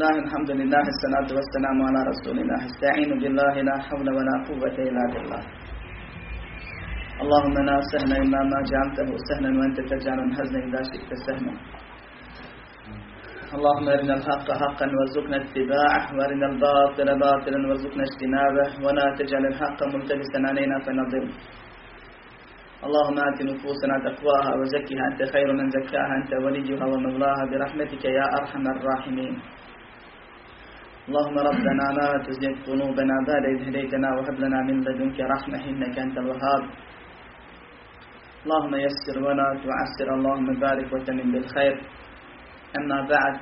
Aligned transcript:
Bismillah, 0.00 0.32
alhamdulillah, 0.32 0.84
salatu 1.04 1.36
wassalamu 1.36 1.82
ala 1.92 2.00
rasulillah, 2.08 2.60
ista'inu 2.72 3.20
billahi, 3.20 3.60
la 3.68 3.76
hawla 3.84 4.10
wa 4.16 4.22
la 4.24 4.36
quvvata 4.48 4.80
illa 4.80 5.04
billah. 5.12 5.42
اللهم 7.20 7.56
لا 7.68 7.76
سهل 7.92 8.10
إلا 8.24 8.40
ما 8.52 8.58
جعلته 8.70 9.08
سهلا 9.28 9.50
وأنت 9.60 9.78
تجعل 9.92 10.18
الحزن 10.28 10.56
إذا 10.56 10.80
شئت 10.90 11.10
سهلا. 11.26 11.52
اللهم 13.56 13.86
أرنا 13.96 14.14
الحق 14.18 14.48
حقا 14.60 14.86
وارزقنا 14.96 15.36
اتباعه 15.44 16.04
وأرنا 16.16 16.46
الباطل 16.52 17.08
باطلا 17.24 17.58
وارزقنا 17.68 18.02
اجتنابه 18.08 18.68
ولا 18.84 19.06
تجعل 19.20 19.44
الحق 19.52 19.78
ملتبسا 19.94 20.38
علينا 20.50 20.76
فنضل. 20.84 21.24
اللهم 22.86 23.16
آت 23.28 23.38
نفوسنا 23.50 23.94
تقواها 24.08 24.52
وزكها 24.60 25.02
أنت 25.10 25.20
خير 25.32 25.48
من 25.52 25.66
زكاها 25.76 26.12
أنت 26.20 26.32
وليها 26.44 26.84
ومولاها 26.92 27.42
برحمتك 27.50 28.04
يا 28.04 28.26
أرحم 28.38 28.64
الراحمين. 28.76 29.59
اللهم 31.08 31.36
ربنا 31.50 31.86
لا 31.98 32.08
تزغ 32.26 32.52
قلوبنا 32.68 33.14
بعد 33.28 33.44
إذ 33.52 33.58
هديتنا 33.68 34.08
وهب 34.16 34.36
لنا 34.44 34.58
من 34.68 34.76
لدنك 34.86 35.18
رحمة 35.34 35.60
إنك 35.70 35.98
أنت 35.98 36.16
الوهاب 36.22 36.62
اللهم 38.44 38.74
يسر 38.86 39.16
ولا 39.26 39.48
تعسر 39.64 40.08
اللهم 40.16 40.48
بارك 40.64 40.88
وتمن 40.92 41.26
بالخير 41.32 41.74
أما 42.78 42.98
بعد 43.14 43.34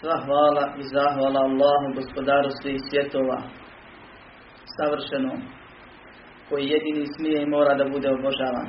Sva 0.00 0.16
hvala 0.26 0.64
i 0.80 0.82
zahvala 0.94 1.40
Allahu, 1.48 1.86
gospodaru 1.98 2.50
svih 2.62 2.78
svjetova, 2.88 3.38
savršenom, 4.76 5.40
koji 6.48 6.70
jedini 6.74 7.06
smije 7.14 7.42
i 7.42 7.50
mora 7.54 7.74
da 7.74 7.84
bude 7.94 8.08
obožavan. 8.10 8.68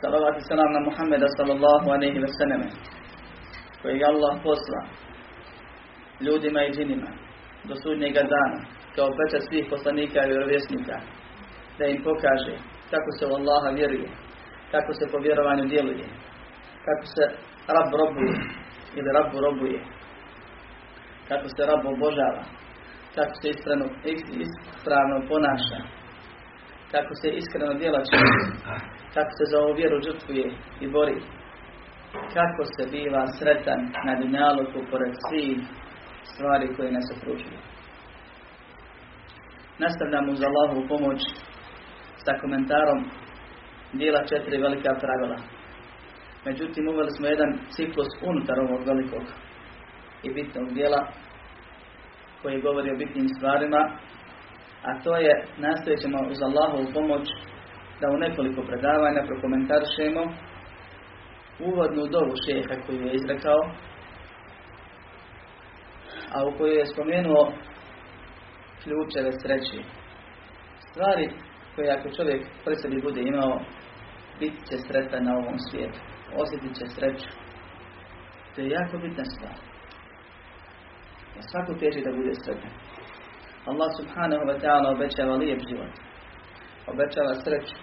Salavat 0.00 0.36
i 0.38 0.46
salam 0.50 0.72
na 0.72 0.80
Muhammeda 0.88 1.28
sallallahu 1.38 1.86
aleyhi 1.96 2.22
ve 2.24 2.30
selleme, 2.38 2.68
koji 3.82 3.94
je 3.98 4.10
Allah 4.12 4.32
posla 4.46 4.80
ljudima 6.26 6.60
i 6.64 6.72
džinima 6.72 7.10
do 7.68 7.74
sudnjega 7.82 8.22
dana, 8.34 8.58
kao 8.94 9.08
pečat 9.18 9.42
svih 9.48 9.64
poslanika 9.70 10.18
i 10.22 10.28
vjerovjesnika, 10.30 10.96
da 11.78 11.84
im 11.86 12.02
pokaže 12.02 12.56
kako 12.92 13.10
se 13.18 13.24
u 13.26 13.34
Allaha 13.38 13.70
vjeruje, 13.78 14.10
kako 14.72 14.92
se 14.98 15.04
po 15.12 15.18
vjerovanju 15.26 15.64
djeluje, 15.72 16.06
kako 16.86 17.04
se 17.14 17.24
rab 17.74 17.90
robuje 18.00 18.34
ili 18.96 19.08
rabu 19.16 19.36
robuje, 19.46 19.80
kako 21.28 21.46
se 21.54 21.62
rab 21.70 21.82
obožava, 21.94 22.42
kako 23.16 23.34
se 23.40 23.46
ispravno, 23.54 23.86
ispravno 24.44 25.16
ponaša, 25.28 25.80
kako 26.92 27.12
se 27.20 27.28
iskreno 27.40 27.74
djela 27.80 28.00
čini, 28.08 28.32
kako 29.14 29.32
se 29.38 29.44
za 29.50 29.56
ovu 29.62 29.72
vjeru 29.80 29.96
žrtvuje 30.06 30.46
i 30.80 30.86
bori, 30.94 31.18
kako 32.36 32.62
se 32.74 32.82
biva 32.92 33.22
sretan 33.38 33.80
na 34.06 34.12
dunjaluku 34.20 34.80
pored 34.90 35.14
svih 35.26 35.58
stvari 36.32 36.74
koje 36.76 36.92
nas 36.92 37.08
okružuju. 37.16 37.58
Nastavljamo 39.78 40.32
uz 40.32 40.40
Allahovu 40.42 40.88
pomoć 40.88 41.20
sa 42.24 42.32
komentarom 42.40 43.00
dijela 43.92 44.22
četiri 44.30 44.62
velika 44.62 44.92
pravila. 45.02 45.38
Međutim, 46.44 46.88
uveli 46.88 47.10
smo 47.10 47.26
jedan 47.26 47.52
ciklus 47.74 48.08
unutar 48.22 48.60
ovog 48.60 48.80
velikog 48.86 49.24
i 50.22 50.30
bitnog 50.34 50.72
dijela 50.74 51.00
koji 52.42 52.62
govori 52.62 52.90
o 52.90 52.96
bitnim 52.96 53.28
stvarima, 53.36 53.82
a 54.88 55.00
to 55.04 55.16
je 55.16 55.44
nastojat 55.58 56.00
ćemo 56.00 56.18
uz 56.30 56.42
Allahovu 56.42 56.86
pomoć 56.94 57.26
da 58.00 58.06
u 58.10 58.16
nekoliko 58.16 58.62
predavanja 58.62 59.22
prokomentarišemo 59.26 60.22
uvodnu 61.68 62.02
dovu 62.14 62.34
šeha 62.44 62.74
koju 62.86 63.00
je 63.06 63.14
izrekao, 63.14 63.60
a 66.34 66.46
u 66.46 66.58
kojoj 66.58 66.78
je 66.78 66.86
spomenuo 66.86 67.52
ključeve 68.82 69.32
sreći. 69.42 69.78
Stvari 70.90 71.30
koje 71.74 71.90
ako 71.90 72.08
čovjek 72.16 72.42
pri 72.64 72.74
sebi 72.76 73.02
bude 73.02 73.20
imao, 73.20 73.60
bit 74.40 74.54
će 74.68 74.76
sretan 74.86 75.24
na 75.24 75.32
ovom 75.32 75.58
svijetu. 75.70 76.00
Osjetit 76.42 76.72
će 76.78 76.86
sreću. 76.86 77.30
To 78.54 78.60
je 78.60 78.68
jako 78.68 78.98
bitna 78.98 79.24
stvar. 79.24 79.56
Da 81.34 81.40
svako 81.42 81.72
teži 81.80 82.00
da 82.04 82.12
bude 82.18 82.34
sretan. 82.34 82.72
Allah 83.70 83.90
subhanahu 83.98 84.44
wa 84.50 84.56
ta'ala 84.62 84.86
obećava 84.94 85.34
lijep 85.34 85.60
život. 85.68 85.94
Obećava 86.86 87.34
sreću. 87.44 87.76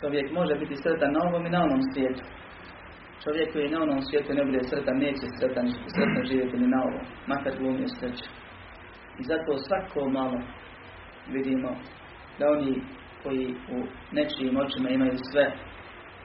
Čovjek 0.00 0.32
može 0.32 0.54
biti 0.54 0.76
sretan 0.76 1.12
na 1.12 1.20
ovom 1.28 1.46
i 1.46 1.50
na 1.50 1.62
onom 1.62 1.82
svijetu. 1.92 2.24
Čovjek 3.24 3.52
koji 3.52 3.68
na 3.68 3.82
onom 3.82 4.02
svijetu 4.02 4.34
ne 4.34 4.44
bude 4.44 4.60
sretan, 4.62 4.96
neće 4.96 5.26
sretan, 5.38 5.66
sretno 5.94 6.20
živjeti 6.30 6.56
ni 6.56 6.68
na 6.68 6.80
ovom. 6.88 7.04
Makar 7.26 7.52
glumio 7.58 7.88
sreću. 7.88 8.28
I 9.20 9.22
zato 9.22 9.58
svako 9.58 10.08
malo 10.10 10.38
vidimo 11.28 11.70
da 12.38 12.44
oni 12.50 12.82
koji 13.22 13.54
u 13.76 13.78
nečijim 14.12 14.56
očima 14.56 14.88
imaju 14.90 15.16
sve, 15.32 15.52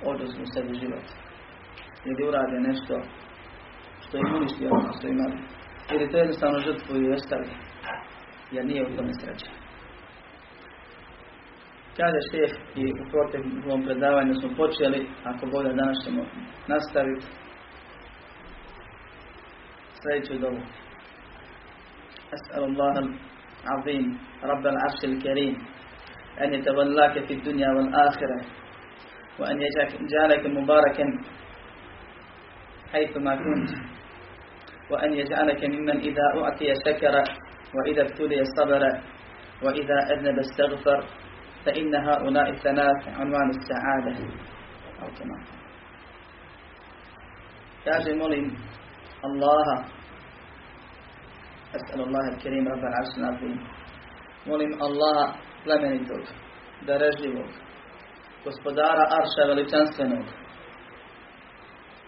oduzmu 0.06 0.46
sebi 0.54 0.74
život. 0.74 1.08
Ili 2.06 2.28
urade 2.28 2.60
nešto 2.60 3.02
što 4.04 4.18
im 4.18 4.36
uništi 4.36 4.68
ono 4.68 4.92
što 4.98 5.08
imali. 5.08 5.38
Ili 5.94 6.12
to 6.12 6.18
jednostavno 6.18 6.60
žrtvuju 6.60 7.04
i 7.04 7.14
ostavi. 7.14 7.50
Jer 8.52 8.66
nije 8.66 8.88
u 8.88 8.96
tome 8.96 9.14
sreća. 9.14 9.67
Kaže 11.98 12.20
šef 12.32 12.52
i 12.76 12.84
u 13.02 13.04
proteklom 13.12 13.84
predavanju 13.86 14.34
smo 14.34 14.50
počeli, 14.58 15.08
ako 15.24 15.46
bolje 15.46 15.74
danas 15.74 15.98
ćemo 16.06 16.24
nastaviti. 16.68 17.26
Sljedeću 20.02 20.34
dobu. 20.40 20.62
أسأل 22.38 22.64
الله 22.64 22.94
العظيم 23.64 24.06
رب 24.44 24.66
العرش 24.68 25.02
الكريم 25.04 25.56
أن 26.42 26.54
يتولاك 26.54 27.26
في 27.26 27.34
الدنيا 27.34 27.70
والآخرة 27.70 28.40
وأن 29.40 29.58
يجعلك 29.62 30.46
مباركا 30.46 31.06
حيثما 32.92 33.36
كنت 33.36 33.70
وأن 34.92 35.14
يجعلك 35.14 35.66
ممن 35.66 35.98
إذا 36.00 36.26
أعطي 36.38 36.74
شكر 36.86 37.16
وإذا 37.76 38.02
ابتلي 38.02 38.44
صبر 38.58 38.84
وإذا 39.64 39.98
أذنب 40.14 40.40
استغفر 40.40 41.00
فإن 41.65 41.95
هؤلاء 41.95 42.51
الثلاث 42.51 43.09
عنوان 43.09 43.51
السعادة 43.51 44.19
أو 45.03 45.09
كما 45.19 45.37
كاجي 47.85 48.13
مولين 48.15 48.57
الله 49.25 49.85
أسأل 51.75 52.01
الله 52.01 52.25
الكريم 52.35 52.69
رب 52.69 52.85
العرش 52.85 53.19
العظيم 53.19 53.83
molim 54.47 54.73
Allah 54.81 55.35
plemenitog, 55.65 56.23
darežljivog, 56.87 57.51
gospodara 58.45 59.05
Arša 59.19 59.45
veličanstvenog, 59.49 60.25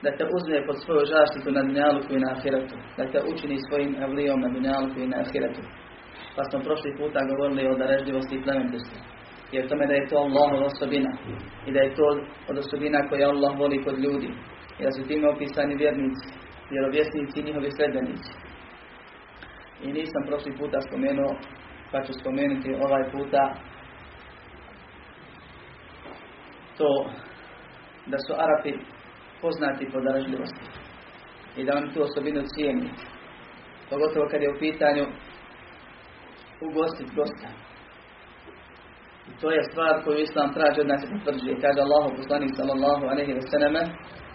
da 0.03 0.11
te 0.17 0.25
uzme 0.37 0.67
pod 0.67 0.77
svoju 0.85 1.05
zaštitu 1.15 1.51
na 1.53 1.63
dunjaluku 1.63 2.15
i 2.15 2.23
na 2.25 2.31
ahiretu, 2.37 2.77
da 2.97 3.05
te 3.13 3.21
učini 3.33 3.59
svojim 3.69 3.93
evlijom 4.03 4.41
na 4.41 4.49
dunjaluku 4.49 5.01
i 5.01 5.07
na 5.07 5.17
ahiretu. 5.25 5.63
Pa 6.37 6.43
smo 6.45 6.59
prošli 6.67 6.97
puta 6.99 7.21
govorili 7.31 7.69
o 7.69 7.79
darežljivosti 7.83 8.35
i 8.37 8.43
plemenitosti. 8.43 8.99
Jer 9.52 9.70
tome 9.70 9.88
da 9.88 9.94
je 9.94 10.08
to 10.08 10.18
Allahova 10.18 10.66
osobina 10.66 11.12
i 11.68 11.72
da 11.72 11.80
je 11.80 11.96
to 11.96 12.06
od 12.50 12.58
osobina 12.58 13.10
koje 13.10 13.24
Allah 13.26 13.60
voli 13.60 13.84
kod 13.84 14.00
ljudi. 14.00 14.30
I 14.80 14.84
da 14.84 14.92
su 14.92 15.08
time 15.08 15.30
opisani 15.30 15.76
vjernici, 15.76 16.28
vjerovjesnici 16.72 17.40
i 17.40 17.44
njihovi 17.44 17.72
sredbenici. 17.72 18.32
I 19.84 19.88
nisam 19.94 20.24
prošli 20.28 20.58
puta 20.58 20.82
spomenuo, 20.82 21.32
pa 21.92 22.04
ću 22.06 22.14
spomenuti 22.14 22.76
ovaj 22.86 23.12
puta 23.12 23.54
to 26.78 27.10
da 28.06 28.18
su 28.18 28.34
Arapi 28.34 28.74
poznati 29.42 29.90
po 29.92 30.00
darežljivosti 30.02 30.66
i 31.58 31.64
da 31.66 31.78
oni 31.78 31.94
tu 31.94 32.02
osobinu 32.04 32.42
cijeni. 32.46 32.90
Pogotovo 33.90 34.26
kad 34.32 34.42
je 34.42 34.50
u 34.50 34.60
pitanju 34.60 35.06
ugostiti 36.68 37.16
gosta. 37.16 37.69
To 39.42 39.52
je 39.52 39.62
stvar 39.72 40.04
koju 40.04 40.18
Islam 40.20 40.54
traži 40.54 40.82
od 40.82 40.88
nas 40.88 41.02
i 41.04 41.12
potvrđuje. 41.14 41.62
Kaže 41.64 41.80
Allah 41.82 42.04
poslanik 42.18 42.52
sallallahu 42.60 43.04
alaihi 43.12 43.34
wa 43.40 43.46
sallam 43.52 43.76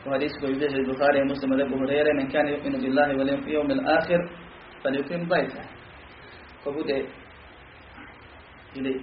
u 0.06 0.10
hadisu 0.10 0.36
koji 0.40 0.54
bilježi 0.54 0.90
Bukhari 0.92 1.18
i 1.20 1.30
Muslim 1.32 1.52
Rebu 1.60 1.76
Hurere 1.80 2.12
men 2.14 2.28
kan 2.32 2.46
yu'minu 2.52 2.78
billahi 2.84 3.12
wal 3.18 3.30
yawmil 3.54 3.82
akhir 3.96 4.20
fal 4.82 4.94
yuqim 4.98 5.22
bajta. 5.28 5.62
Ko 6.64 6.72
bude 6.72 6.96
ili 8.74 9.02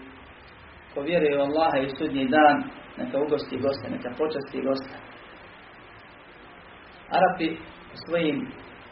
ko 0.93 1.01
vjeruje 1.01 1.37
u 1.37 1.41
Allaha 1.41 1.77
i 1.77 1.89
sudnji 1.97 2.25
dan 2.27 2.63
neka 2.97 3.17
ugosti 3.25 3.57
gosta, 3.57 3.89
neka 3.89 4.09
počasti 4.17 4.61
gosta. 4.61 4.95
Arapi 7.17 7.47
svojim, 8.05 8.37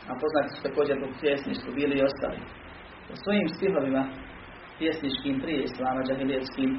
a 0.10 0.12
poznati 0.22 0.50
su 0.56 0.63
također 0.63 0.96
po 1.01 1.07
pjesništvu, 1.22 1.74
bili 1.74 1.96
i 1.98 2.04
ostali, 2.10 2.40
u 3.13 3.16
svojim 3.24 3.48
stihovima 3.56 4.04
pjesničkim 4.79 5.41
prije 5.41 5.63
Islama, 5.63 6.01
džahilijetskim, 6.07 6.71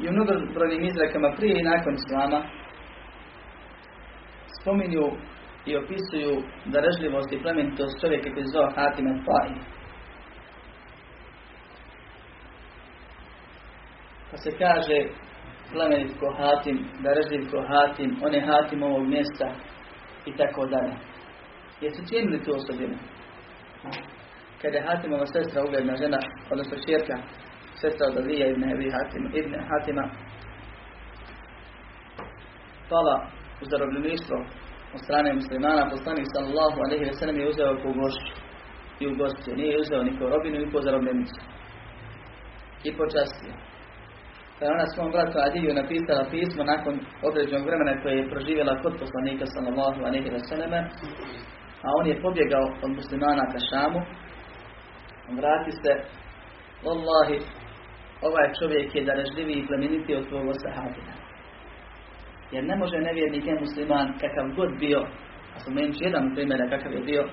i 0.00 0.08
u 0.08 0.12
mnogobrojnim 0.12 0.84
izrekama 0.84 1.30
prije 1.36 1.60
i 1.60 1.68
nakon 1.72 1.94
Islama, 1.94 2.40
spominju 4.60 5.06
i 5.66 5.76
opisuju 5.76 6.42
darežljivost 6.64 7.32
i 7.32 7.42
plemenitost 7.42 8.00
čovjeka 8.00 8.32
koji 8.34 8.46
zvao 8.46 8.70
Hatim 8.76 9.06
al 9.06 9.18
Pa 14.30 14.36
se 14.36 14.50
kaže 14.58 14.98
plemenit 15.72 16.12
ko 16.20 16.34
Hatim, 16.38 16.78
darežljiv 17.00 17.50
ko 17.50 17.58
Hatim, 17.68 18.16
on 18.24 18.34
je 18.34 18.46
Hatim 18.46 18.82
ovog 18.82 19.06
mjesta 19.06 19.48
i 20.26 20.36
tako 20.36 20.66
dalje. 20.66 20.94
Jesu 21.80 22.02
cijenili 22.04 22.44
tu 22.44 22.50
osobinu? 22.54 22.96
Kada 24.62 24.76
je 24.78 24.86
Hatimova 24.88 25.26
sestra, 25.26 25.64
ugledna 25.64 25.96
žena, 25.96 26.18
odnosno 26.52 26.76
čirka, 26.86 27.16
sestra 27.80 28.04
od 28.06 28.16
Alija 28.16 28.46
ibn, 28.48 28.62
Hatima, 28.96 29.28
ibn 29.40 29.52
Hatima, 29.68 30.04
pala 32.90 33.16
u 33.62 33.64
zarobljeništvo 33.70 34.36
od 34.94 35.00
strane 35.04 35.34
muslimana, 35.40 35.90
poslanik 35.94 36.26
sallallahu 36.34 36.78
alaihi 36.84 37.04
ve 37.04 37.14
sallam 37.18 37.38
je 37.40 37.48
uzeo 37.52 37.80
po 37.82 37.88
gošću 38.00 38.32
i 39.00 39.04
u 39.10 39.12
gošću. 39.20 39.50
Nije 39.60 39.80
uzeo 39.82 40.02
ni 40.02 40.12
ko 40.18 40.24
robinu 40.34 40.58
ni 40.58 40.72
ko 40.72 40.78
zarobljenicu. 40.86 41.40
I 42.88 42.90
počastio. 43.00 43.54
Pa 44.56 44.60
je 44.64 44.72
ona 44.76 44.86
svom 44.86 45.10
bratu 45.14 45.36
Adiju 45.46 45.78
napisala 45.80 46.30
pismo 46.30 46.62
nakon 46.72 46.94
određenog 47.28 47.64
vremena 47.68 48.02
koje 48.02 48.14
je 48.16 48.30
proživjela 48.32 48.82
kod 48.82 48.94
poslanika 49.02 49.44
sallallahu 49.54 50.00
alaihi 50.08 50.30
ve 50.36 50.40
sallam, 50.50 50.72
a 51.86 51.88
on 51.98 52.06
je 52.10 52.22
pobjegao 52.24 52.66
od 52.84 52.90
muslimana 52.98 53.44
ka 53.52 53.58
Šamu. 53.68 54.00
Vrati 55.38 55.72
se, 55.82 55.92
Wallahi, 56.84 57.38
ovaj 58.22 58.48
čovjek 58.58 58.94
je 58.94 59.04
darežljiviji 59.04 59.58
i 59.58 59.66
plemeniti 59.66 60.14
od 60.14 60.28
tvojeg 60.28 60.56
sahabina. 60.64 61.14
Jer 62.52 62.64
ne 62.64 62.76
može 62.76 62.98
nevjernik 62.98 63.46
je 63.46 63.60
musliman 63.60 64.08
kakav 64.22 64.46
god 64.56 64.78
bio, 64.78 65.00
a 65.54 65.58
spomenut 65.60 65.96
jedan 66.00 66.34
primjer 66.34 66.60
kakav 66.70 66.92
je 66.92 67.00
bio, 67.00 67.24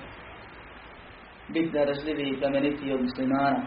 biti 1.54 1.70
darežljiviji 1.70 2.28
i 2.30 2.38
plemeniti 2.40 2.92
od 2.92 3.00
muslimana 3.02 3.60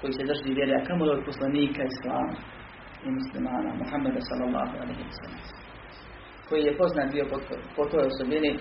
koji 0.00 0.12
se 0.12 0.24
drži 0.24 0.54
vjeri, 0.54 0.72
a 0.74 0.84
kamo 0.88 1.04
od 1.04 1.24
poslanika 1.24 1.82
islama 1.92 2.34
i 3.06 3.08
muslimana, 3.18 3.70
Muhammeda 3.82 4.20
sallallahu 4.28 4.74
alaihi 4.82 5.02
wa 5.08 5.14
sallam, 5.20 5.42
koji 6.48 6.62
je 6.64 6.76
poznat 6.76 7.12
bio 7.12 7.24
po, 7.30 7.36
po 7.76 7.84
toj 7.90 8.04
osobini 8.10 8.58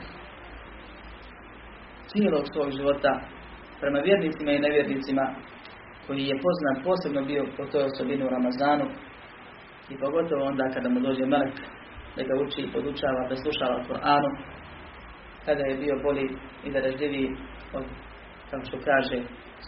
cijelog 2.09 2.43
svog 2.53 2.69
života 2.77 3.11
prema 3.81 3.99
vjernicima 3.99 4.51
i 4.51 4.63
nevjernicima 4.65 5.25
koji 6.07 6.23
je 6.31 6.41
poznat 6.45 6.77
posebno 6.87 7.21
bio 7.31 7.43
po 7.57 7.63
toj 7.71 7.83
osobini 7.89 8.23
u 8.25 8.33
Ramazanu 8.35 8.85
i 9.89 9.97
pogotovo 10.03 10.41
onda 10.51 10.73
kada 10.73 10.89
mu 10.89 10.99
dođe 10.99 11.25
melek 11.25 11.57
da 12.15 12.21
ga 12.23 12.33
uči 12.43 12.61
i 12.61 12.71
podučava, 12.73 13.21
da 13.29 13.35
slušava 13.35 13.83
Koranu, 13.87 14.29
kada 15.45 15.63
je 15.65 15.79
bio 15.83 15.95
bolji 16.03 16.27
i 16.65 16.71
da 16.73 16.79
ražljiviji 16.79 17.29
od, 17.77 17.85
kao 18.49 18.61
što 18.67 18.77
kaže, 18.89 19.17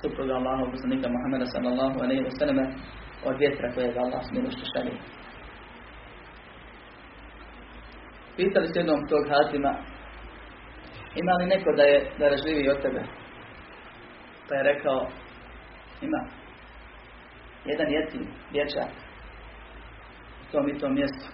supruga 0.01 0.33
Allahov 0.33 0.71
poslanika 0.71 1.07
Muhammeda 1.15 1.45
sallallahu 1.53 1.98
alaihi 2.03 2.24
wa 2.27 2.33
sallam, 2.39 2.60
od 3.27 3.36
vjetra 3.39 3.68
koje 3.75 3.94
ga 3.94 4.00
Allah 4.00 4.21
smilošću 4.30 4.65
šalje. 4.74 4.94
Pitali 8.38 8.68
se 8.68 8.80
jednom 8.80 9.01
tog 9.12 9.24
Hatima, 9.31 9.71
ima 11.21 11.33
li 11.39 11.45
neko 11.53 11.69
da 11.77 11.83
je 11.83 11.98
da 12.19 12.30
ražljiviji 12.30 12.69
od 12.69 12.81
tebe? 12.81 13.01
Pa 14.49 14.55
je 14.55 14.63
rekao, 14.63 15.07
ima. 16.01 16.21
Jedan 17.65 17.89
jetim, 17.91 18.27
dječak, 18.51 18.91
u 20.41 20.51
tom 20.51 20.69
i 20.69 20.79
tom 20.79 20.94
mjestu. 20.94 21.27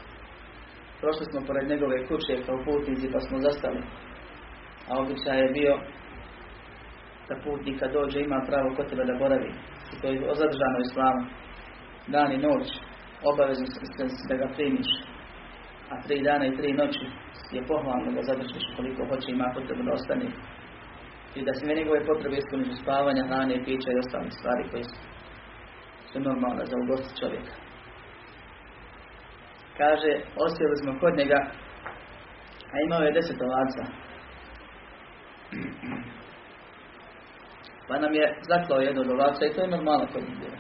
Prošli 1.02 1.26
smo 1.26 1.40
pored 1.48 1.70
njegove 1.70 2.08
kuće 2.08 2.46
kao 2.46 2.58
putnici 2.66 3.12
pa 3.14 3.20
smo 3.20 3.38
zastali. 3.40 3.82
A 4.90 4.92
običaj 5.02 5.40
je 5.40 5.54
bio 5.60 5.74
da 7.30 7.36
putnik 7.44 7.80
kad 7.80 7.92
dođe 7.92 8.20
ima 8.20 8.40
pravo 8.48 8.76
kod 8.76 8.90
tebe 8.90 9.04
da 9.06 9.20
boravi. 9.20 9.52
I 9.94 10.02
to 10.02 10.08
je 10.08 10.36
zadržano 10.42 10.80
islamu. 10.80 11.22
Dan 12.08 12.32
i 12.32 12.38
noć 12.38 12.68
obavezno 13.32 13.66
se 13.66 14.28
da 14.30 14.36
ga 14.36 14.48
primiš. 14.56 14.90
A 15.92 16.02
tri 16.02 16.24
dana 16.24 16.46
i 16.46 16.58
tri 16.58 16.74
noći 16.74 17.06
je 17.52 17.68
pohvalno 17.68 18.12
da 18.12 18.22
zadržiš 18.22 18.66
koliko 18.76 19.06
hoće 19.10 19.32
ima 19.32 19.52
kod 19.54 19.68
tebe 19.68 19.84
da 19.84 19.94
ostane. 19.94 20.28
I 21.36 21.46
da 21.46 21.54
sve 21.54 21.76
njegove 21.76 22.06
potrebe 22.06 22.38
ispuniš 22.38 22.82
spavanja, 22.82 23.28
hrane, 23.28 23.66
pića 23.66 23.90
i 23.92 24.02
ostalih 24.04 24.34
stvari 24.40 24.64
koje 24.72 24.84
su, 24.84 25.00
su 26.12 26.20
normalne 26.20 26.66
za 26.66 26.76
ugosti 26.84 27.20
čovjeka 27.20 27.64
kaže, 29.78 30.12
osjeli 30.46 30.76
smo 30.82 31.00
kod 31.00 31.18
njega, 31.18 31.40
a 32.74 32.76
imao 32.86 33.02
je 33.02 33.12
deset 33.12 33.42
ovaca. 33.42 33.84
Pa 37.88 38.00
nam 38.00 38.14
je 38.14 38.36
zaklao 38.50 38.80
jedno 38.80 39.02
od 39.02 39.10
ovaca 39.10 39.46
i 39.46 39.54
to 39.54 39.62
je 39.62 39.68
normalno 39.68 40.08
kod 40.14 40.24
njih 40.24 40.38
bilo. 40.40 40.58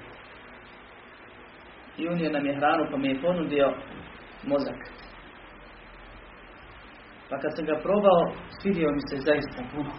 I 1.97 2.07
unio 2.07 2.31
nam 2.31 2.45
je 2.45 2.55
hranu 2.55 2.83
pa 2.91 2.97
mi 2.97 3.07
je 3.09 3.21
ponudio 3.21 3.73
mozak. 4.43 4.79
Pa 7.29 7.39
kad 7.39 7.55
sam 7.55 7.65
ga 7.65 7.79
probao, 7.83 8.21
svidio 8.61 8.91
mi 8.91 9.01
se 9.09 9.15
zaista 9.17 9.63
puno. 9.75 9.91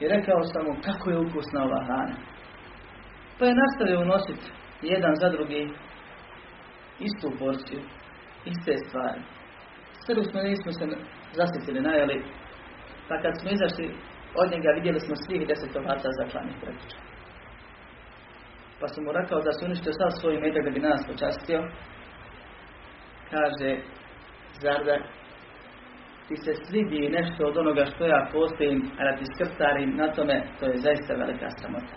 I 0.00 0.08
rekao 0.08 0.42
sam 0.42 0.64
mu 0.66 0.74
kako 0.86 1.10
je 1.10 1.18
ukusna 1.18 1.64
ova 1.64 1.84
hrana. 1.86 2.16
Pa 3.38 3.44
je 3.44 3.60
nastavio 3.62 4.00
unositi 4.00 4.46
jedan 4.82 5.14
za 5.20 5.28
drugi 5.28 5.62
istu 7.08 7.28
porciju, 7.38 7.80
iste 8.44 8.74
stvari. 8.86 9.20
Sve 10.04 10.24
smo 10.24 10.40
nismo 10.42 10.72
se 10.72 10.84
zasjetili, 11.32 11.80
najeli, 11.80 12.24
pa 13.08 13.14
kad 13.22 13.32
smo 13.40 13.50
izašli 13.50 13.86
od 14.40 14.50
njega 14.52 14.70
vidjeli 14.78 15.00
smo 15.00 15.14
svih 15.16 15.48
deset 15.48 15.76
ovaca 15.76 16.08
zaklanih 16.20 16.56
pretiča. 16.62 16.98
Pa 18.80 18.88
sam 18.88 19.04
mu 19.04 19.12
rekao 19.12 19.40
da 19.40 19.52
se 19.52 19.64
uništio 19.64 19.92
sav 19.92 20.10
svoj 20.10 20.40
medak 20.40 20.64
da 20.64 20.70
bi 20.70 20.80
nas 20.80 21.06
počastio. 21.10 21.60
Kaže, 23.30 23.70
zar 24.62 24.80
da 24.84 24.96
ti 26.28 26.36
se 26.36 26.52
svidi 26.54 27.08
nešto 27.08 27.46
od 27.46 27.56
onoga 27.56 27.84
što 27.84 28.06
ja 28.06 28.28
postojim, 28.32 28.90
a 28.98 29.04
da 29.04 29.16
ti 29.16 29.24
skrtarim 29.34 29.96
na 29.96 30.12
tome, 30.12 30.36
to 30.60 30.66
je 30.66 30.76
zaista 30.76 31.14
velika 31.14 31.48
sramota. 31.50 31.96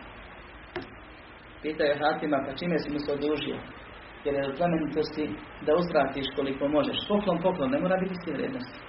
Pitao 1.62 1.86
je 1.88 2.00
Hatima, 2.02 2.38
pa 2.46 2.52
čime 2.60 2.80
si 2.80 2.94
mu 2.94 3.00
se 3.00 3.12
odužio? 3.14 3.58
jer 4.28 4.36
je 4.36 4.50
od 4.50 4.58
plemenitosti 4.58 5.26
da 5.66 5.72
uzvratiš 5.82 6.28
koliko 6.36 6.68
možeš. 6.68 6.98
Poklon, 7.08 7.38
poklon, 7.42 7.72
ne 7.72 7.80
mora 7.80 7.98
biti 8.04 8.16
svi 8.24 8.32
vrednosti. 8.38 8.80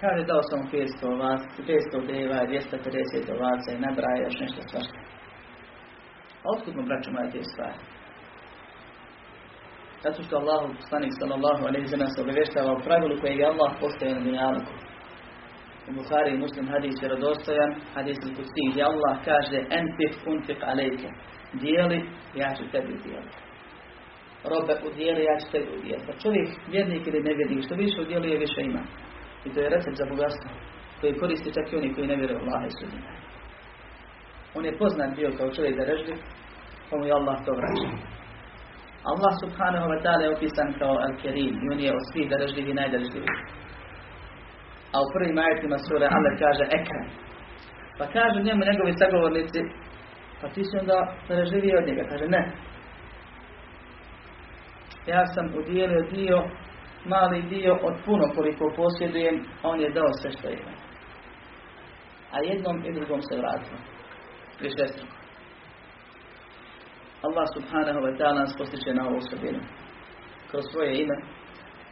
Kaže, 0.00 0.22
dao 0.30 0.42
sam 0.50 0.60
500 0.72 1.14
ovac, 1.14 1.42
500 1.58 2.06
deva, 2.10 2.38
250 2.46 3.36
ovaca 3.36 3.68
i 3.72 3.82
nabraja 3.86 4.24
još 4.24 4.36
nešto 4.40 4.60
svašta. 4.70 4.98
A 6.42 6.46
otkud 6.54 6.76
mu, 6.76 6.82
braćo 6.88 7.10
moja, 7.12 7.30
te 7.30 7.42
stvari? 7.52 7.78
Zato 10.04 10.22
što 10.22 10.36
Allah, 10.36 10.60
poslanik 10.80 11.12
sallallahu 11.20 11.62
alaihi 11.68 11.86
za 11.86 11.96
nas 11.96 12.14
obavještava 12.22 12.72
o 12.72 12.82
pravilu 12.86 13.20
koje 13.20 13.32
je 13.36 13.50
Allah 13.52 13.70
postavio 13.80 14.14
na 14.14 14.20
dunjaluku. 14.20 14.72
U 15.88 15.92
Bukhari 15.98 16.30
i 16.34 16.42
Muslim 16.44 16.66
hadis 16.68 16.96
je 17.02 17.08
radostojan, 17.08 17.70
hadis 17.94 18.18
il 18.26 18.32
kusti, 18.36 18.62
gdje 18.70 18.82
Allah 18.82 19.14
kaže, 19.28 19.58
enfik 19.78 20.14
unfik 20.30 20.60
alejke, 20.62 21.08
dijeli, 21.62 21.98
ja 22.34 22.48
ću 22.56 22.62
tebi 22.72 22.94
dijeliti 23.04 23.46
robe 24.52 24.74
udijeli, 24.88 25.22
ja 25.30 25.36
ću 25.40 25.46
tebi 25.52 25.70
udijeli. 25.78 26.02
Pa 26.06 26.12
čovjek, 26.22 26.48
vjernik 26.72 27.06
ili 27.06 27.26
nevjernik, 27.28 27.64
što 27.66 27.74
više 27.74 28.00
udjeluje, 28.00 28.38
više 28.38 28.60
ima. 28.60 28.82
I 29.44 29.48
to 29.52 29.60
je 29.60 29.70
recept 29.74 29.96
za 29.96 30.06
bogatstvo, 30.10 30.50
koji 31.00 31.18
koristi 31.22 31.54
čak 31.56 31.72
i 31.72 31.76
oni 31.76 31.94
koji 31.94 32.06
ne 32.06 32.16
vjeruju 32.16 32.40
Allah 32.40 32.62
i 32.66 32.76
sudima. 32.78 33.10
On 34.56 34.64
je 34.64 34.78
poznat 34.78 35.16
bio 35.16 35.30
kao 35.38 35.50
čovjek 35.56 35.76
da 35.76 35.84
reždi, 35.84 36.14
pa 36.90 36.96
mu 36.96 37.04
je 37.06 37.12
Allah 37.12 37.36
to 37.46 37.52
vraća. 37.60 37.88
Allah 39.12 39.32
subhanahu 39.42 39.86
wa 39.92 39.98
ta'ala 40.02 40.22
je 40.24 40.34
opisan 40.36 40.68
kao 40.80 40.94
Al-Kerim 41.06 41.54
i 41.62 41.66
on 41.72 41.80
je 41.80 41.90
od 41.98 42.04
svih 42.10 42.26
darežljivi 42.30 42.78
najdarežljiviji. 42.80 43.38
A 44.94 44.96
u 45.04 45.06
prvim 45.14 45.38
ajetima 45.46 45.78
sura 45.78 46.06
Allah 46.16 46.34
kaže 46.44 46.64
Ekran. 46.78 47.06
Pa 47.98 48.04
kažu 48.16 48.38
njemu 48.46 48.62
njegovi 48.64 48.92
sagovornici, 49.00 49.60
pa 50.40 50.46
ti 50.48 50.62
si 50.64 50.78
onda 50.82 50.98
darežljiviji 51.28 51.78
od 51.80 51.86
njega. 51.88 52.02
Kaže 52.10 52.26
ne, 52.36 52.42
ja 55.06 55.26
sam 55.26 55.46
udjelio 55.58 56.02
dio, 56.10 56.38
mali 57.04 57.42
dio 57.42 57.72
od 57.82 57.94
puno 58.04 58.24
koliko 58.34 58.72
posjedujem, 58.76 59.36
a 59.62 59.68
on 59.68 59.80
je 59.80 59.90
dao 59.90 60.12
sve 60.20 60.30
što 60.30 60.48
ima. 60.48 60.72
A 62.32 62.36
jednom 62.40 62.76
i 62.86 62.92
drugom 62.92 63.20
se 63.22 63.36
vratilo. 63.36 63.78
Višestruko. 64.60 65.25
Allah 67.26 67.46
subhanahu 67.56 68.00
wa 68.06 68.12
ta'ala 68.18 68.40
nas 68.40 68.56
postiče 68.58 68.94
na 68.94 69.02
ovu 69.08 69.16
osobinu. 69.16 69.60
Kroz 70.50 70.64
svoje 70.72 70.90
ime 71.02 71.16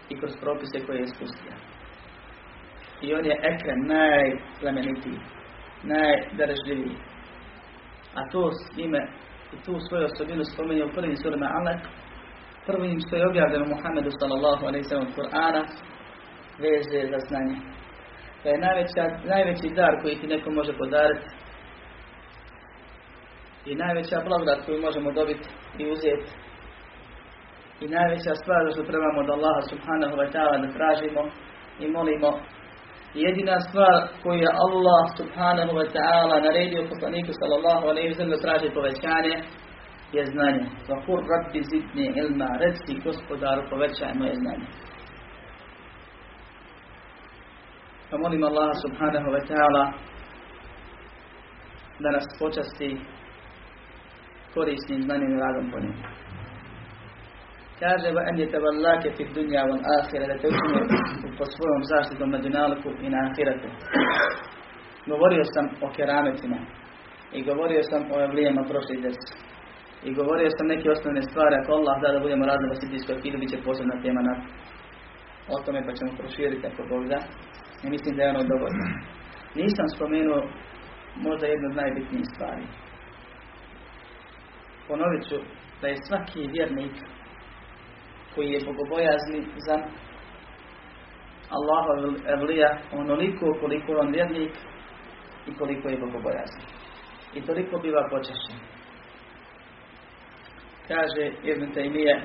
i 0.08 0.18
kroz 0.20 0.32
propise 0.40 0.86
koje 0.86 0.96
je 0.96 1.02
ispustio. 1.02 1.52
I 3.02 3.14
on 3.14 3.24
je 3.30 3.36
ekran 3.52 3.80
najplemenitiji, 3.96 5.18
najdarežljiviji. 5.82 6.96
A 8.14 8.20
to 8.32 8.50
ime 8.76 9.02
i 9.54 9.56
tu 9.64 9.74
svoju 9.88 10.04
osobinu 10.04 10.44
spomenuo 10.44 10.86
u 10.88 10.94
prvim 10.94 11.16
surama 11.16 11.48
Alek, 11.58 11.82
prvim 12.66 12.98
što 13.06 13.16
je 13.16 13.28
objavljeno 13.28 13.66
Muhammedu 13.74 14.10
sallallahu 14.20 14.66
alaihi 14.66 14.88
sallam 14.88 15.14
Kur'ana 15.16 15.62
veže 16.62 17.00
za 17.12 17.18
znanje. 17.28 17.58
To 18.42 18.48
je 18.48 18.58
najveći 19.32 19.68
dar 19.78 20.02
koji 20.02 20.20
ti 20.20 20.26
neko 20.26 20.50
može 20.50 20.72
podariti 20.78 21.43
i 23.70 23.74
najveća 23.74 24.18
blagodat 24.26 24.60
koju 24.66 24.78
možemo 24.86 25.12
dobiti 25.12 25.48
i 25.78 25.82
uzeti 25.92 26.30
i 27.84 27.86
najveća 27.96 28.32
stvar 28.42 28.62
što 28.72 28.82
trebamo 28.90 29.18
od 29.24 29.30
Allaha 29.36 29.62
subhanahu 29.72 30.14
wa 30.20 30.28
ta'ala 30.34 30.56
da 30.62 30.68
tražimo 30.78 31.22
i 31.82 31.84
molimo 31.96 32.30
jedina 33.24 33.56
stvar 33.68 33.94
koju 34.22 34.38
je 34.44 34.56
Allah 34.66 35.02
subhanahu 35.18 35.72
wa 35.80 35.86
ta'ala 35.96 36.36
naredio 36.46 36.88
poslaniku 36.92 37.32
sallallahu 37.40 37.84
alaihi 37.90 38.10
wa 38.12 38.16
sallam 38.18 38.40
traži 38.44 38.68
povećanje 38.78 39.36
je 40.16 40.24
znanje. 40.34 40.64
Vakur 40.88 41.20
rabbi 41.32 41.60
zidni 41.70 42.06
ilma, 42.20 42.48
reci 42.64 42.92
gospodaru 43.04 43.62
povećaj 43.70 44.12
moje 44.14 44.34
znanje. 44.42 44.66
Pa 48.10 48.16
molim 48.18 48.42
Allah 48.44 48.70
subhanahu 48.84 49.28
wa 49.34 49.42
ta'ala 49.48 49.84
da 52.02 52.10
nas 52.10 52.26
počasti 52.38 52.88
korisnim 54.54 55.00
znanjem 55.06 55.30
i 55.32 55.40
radom 55.44 55.66
po 55.72 55.78
njemu. 55.82 56.00
Kaže 57.80 58.08
va 58.16 58.22
en 58.30 58.36
je 58.40 58.52
tavallake 58.54 59.08
fi 59.16 59.24
dunja 59.34 59.62
van 59.70 59.82
ahire 59.94 60.26
da 60.30 60.36
te 60.40 60.46
učinu 60.52 60.80
po 61.38 61.44
svojom 61.54 61.82
zaštitom 61.92 62.28
na 62.30 62.38
dunjalku 62.44 62.90
i 63.04 63.08
na 63.14 63.18
ahiretu. 63.26 63.68
Govorio 65.10 65.44
sam 65.54 65.66
o 65.86 65.88
kerametima 65.96 66.58
i 67.36 67.38
govorio 67.48 67.82
sam 67.90 68.02
o 68.14 68.16
evlijema 68.26 68.62
prošlih 68.70 68.98
deset. 69.04 69.28
I 70.06 70.10
govorio 70.18 70.50
sam 70.56 70.66
neke 70.72 70.86
osnovne 70.90 71.22
stvari, 71.28 71.54
ako 71.56 71.70
Allah 71.78 71.96
da 72.02 72.08
da 72.14 72.24
budemo 72.24 72.44
radni 72.50 72.66
na 72.68 72.76
Sibijskoj 72.80 73.14
akidu, 73.16 73.36
bit 73.38 73.50
će 73.52 73.64
posebna 73.66 73.96
tema 74.04 74.20
na 74.28 74.34
o 75.52 75.56
tome 75.64 75.80
pa 75.86 75.92
ćemo 75.98 76.10
proširiti 76.20 76.66
ako 76.66 76.82
Bog 76.92 77.02
da. 77.12 77.18
I 77.84 77.86
mislim 77.94 78.12
da 78.16 78.22
je 78.22 78.32
ono 78.34 78.42
dovoljno. 78.52 78.84
Nisam 79.60 79.86
spomenuo 79.94 80.40
možda 81.26 81.46
jednu 81.46 81.66
od 81.70 81.76
najbitnijih 81.80 82.26
stvari. 82.34 82.64
Ponovit 84.88 85.28
ću 85.28 85.36
da 85.80 85.88
je 85.88 85.96
svaki 86.08 86.48
vjernik 86.52 86.92
koji 88.34 88.48
je 88.50 88.60
bogobojazni 88.66 89.40
za 89.66 89.76
Allaha 91.56 91.94
evlija 92.34 92.78
onoliko 92.92 93.46
koliko 93.60 93.92
on 93.92 94.12
vjernik 94.12 94.52
i 95.46 95.54
koliko 95.58 95.88
je 95.88 95.98
bogobojazni. 95.98 96.64
I 97.34 97.42
toliko 97.46 97.78
biva 97.78 98.08
počešen. 98.10 98.58
Kaže 100.88 101.24
Ibn 101.42 101.72
Taymije, 101.74 102.22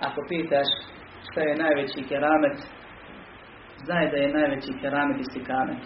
ako 0.00 0.20
pitaš 0.28 0.66
šta 1.30 1.40
je 1.40 1.56
najveći 1.56 2.08
keramet, 2.08 2.56
znaj 3.84 4.10
da 4.10 4.16
je 4.16 4.32
najveći 4.32 4.72
keramet 4.80 5.20
istikamet. 5.20 5.82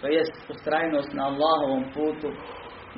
To 0.00 0.06
jest 0.06 0.50
ustrajnost 0.50 1.12
na 1.12 1.22
Allahovom 1.24 1.84
putu 1.94 2.28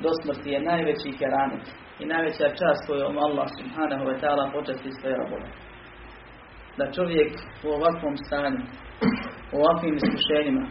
do 0.03 0.09
smrti 0.21 0.49
je 0.49 0.67
najveći 0.71 1.17
keramet 1.19 1.65
i 1.99 2.05
najveća 2.05 2.47
čast 2.59 2.81
kojom 2.87 3.17
Allah 3.17 3.47
subhanahu 3.59 4.03
wa 4.09 4.15
ta'ala 4.21 4.51
počasti 4.53 4.89
svoje 4.91 5.15
robove. 5.15 5.49
Da 6.77 6.91
čovjek 6.91 7.31
u 7.65 7.67
ovakvom 7.77 8.15
stanju, 8.17 8.61
u 9.53 9.55
ovakvim 9.61 9.95
iskušenjima, 9.95 10.63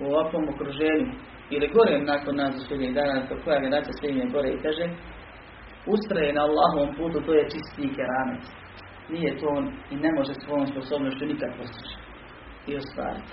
u 0.00 0.04
ovakvom 0.12 0.44
okruženju, 0.48 1.06
ili 1.50 1.72
gore 1.76 1.98
nakon 1.98 2.36
nas 2.36 2.54
sudnjeg 2.68 2.92
dana, 2.94 3.26
to 3.28 3.34
koja 3.44 3.60
generacija 3.60 3.92
sve 3.92 4.08
je 4.08 4.26
gore 4.34 4.50
i 4.52 4.62
teže, 4.62 4.86
ustraje 5.94 6.32
na 6.32 6.42
Allahovom 6.48 6.90
putu, 6.96 7.26
to 7.26 7.32
je 7.34 7.50
čisti 7.52 7.94
keramet. 7.96 8.42
Nije 9.08 9.38
to 9.38 9.46
on 9.48 9.64
i 9.90 9.96
ne 9.96 10.10
može 10.16 10.34
svojom 10.34 10.66
sposobnošću 10.66 11.26
nikad 11.26 11.50
postići 11.58 11.94
i 12.66 12.76
ostvariti. 12.76 13.32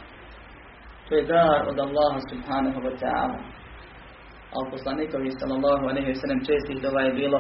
To 1.09 1.15
je 1.15 1.23
dar 1.23 1.61
od 1.71 1.79
Allaha 1.79 2.19
subhanahu 2.31 2.79
wa 2.88 2.93
ta'ala. 3.01 3.61
A 4.53 4.55
u 4.63 4.72
poslanikovi 4.74 5.29
sallallahu 5.39 5.84
alaihi 5.89 6.10
wa 6.13 6.20
sallam 6.22 6.41
čestih 6.50 6.77
dova 6.86 7.01
je 7.01 7.13
bilo 7.22 7.39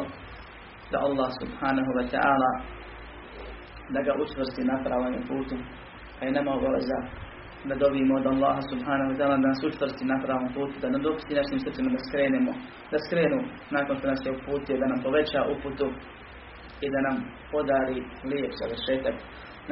da 0.91 0.97
Allah 1.07 1.29
subhanahu 1.41 1.91
wa 1.97 2.05
ta'ala 2.13 2.51
da 3.93 3.99
ga 4.07 4.13
učvrsti 4.23 4.63
na 4.71 4.75
pravom 4.85 5.15
putu. 5.29 5.55
A 6.19 6.25
je 6.25 6.31
nema 6.31 6.51
obaveza 6.59 6.97
da 7.69 7.75
dobijemo 7.75 8.13
od 8.15 8.25
Allaha 8.33 8.61
subhanahu 8.71 9.09
wa 9.11 9.17
ta'ala 9.19 9.35
da 9.41 9.47
nas 9.47 9.63
učvrsti 9.69 10.03
na 10.11 10.17
pravom 10.23 10.49
putu, 10.55 10.75
da 10.81 10.87
nam 10.89 11.01
dopusti 11.01 11.39
našim 11.39 11.59
srcima 11.59 11.89
da 11.95 12.01
skrenemo, 12.07 12.51
da 12.91 12.97
skrenu 13.05 13.39
nakon 13.75 13.93
što 13.97 14.07
nas 14.07 14.21
je 14.25 14.31
uputio, 14.37 14.81
da 14.81 14.87
nam 14.91 14.99
poveća 15.05 15.41
uputu 15.53 15.87
i 16.85 16.87
da 16.93 16.99
nam 17.07 17.15
podari 17.51 17.99
lijep 18.29 18.51
završetak 18.61 19.15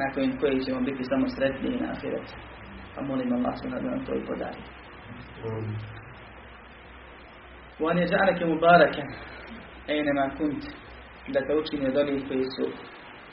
nakon 0.02 0.24
kojeg 0.40 0.58
ćemo 0.66 0.80
biti 0.88 1.02
samo 1.10 1.26
sretniji 1.36 1.80
na 1.82 1.88
ahiretu. 1.94 2.34
Pa 2.94 3.00
molim 3.02 3.32
Allah 3.32 3.54
da 3.72 3.90
nam 3.90 4.04
to 4.06 4.12
i 4.14 4.26
podari. 4.28 4.62
وأن 7.79 7.97
يجعلك 7.97 8.43
مباركا 8.43 9.03
أينما 9.89 10.27
كنت 10.37 10.63
da 11.33 11.39
te 11.47 11.55
učini 11.55 11.87
od 11.87 11.97
onih 11.97 12.23
koji 12.27 12.43
su 12.43 12.65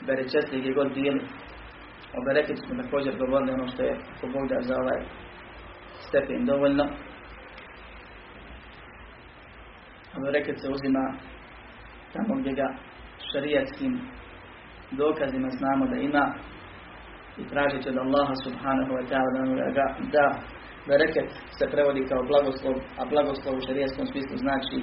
berečetli 0.07 0.59
gdje 0.59 0.73
god 0.73 0.93
bili. 0.93 1.21
O 2.17 2.23
bereketu 2.25 2.61
smo 2.61 2.83
također 2.83 3.17
govorili 3.17 3.51
ono 3.51 3.67
što 3.67 3.83
je 3.83 3.95
ko 4.21 4.27
Bog 4.27 4.47
da 4.49 4.61
za 4.61 4.75
ovaj 4.81 5.01
stepen 6.07 6.45
dovoljno. 6.45 6.83
A 10.13 10.19
bereket 10.25 10.61
se 10.61 10.69
uzima 10.69 11.13
tamo 12.13 12.39
gdje 12.39 12.51
ga 12.53 12.67
šarijatskim 13.31 13.99
dokazima 14.91 15.49
znamo 15.49 15.85
da 15.85 15.95
ima 15.95 16.33
i 17.37 17.47
tražit 17.47 17.83
će 17.83 17.89
od 17.89 17.97
Allaha 17.97 18.35
subhanahu 18.43 18.91
wa 18.97 19.03
ta'ala 19.09 19.29
da 19.33 19.39
nam 19.45 19.73
ga 19.73 19.95
da 20.11 20.25
bereket 20.88 21.30
se 21.58 21.64
prevodi 21.72 22.02
kao 22.10 22.22
blagoslov, 22.30 22.74
a 23.00 23.02
blagoslov 23.12 23.54
u 23.56 23.64
šarijatskom 23.66 24.06
smislu 24.06 24.36
znači 24.36 24.78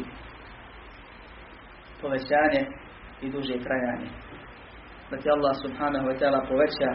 povećanje 2.02 2.62
i 3.22 3.28
duže 3.36 3.56
trajanje. 3.66 4.10
Da 5.10 5.16
ti 5.18 5.28
Allah 5.30 5.56
subhanahu 5.64 6.06
wa 6.10 6.16
ta'ala 6.20 6.42
poveća 6.52 6.90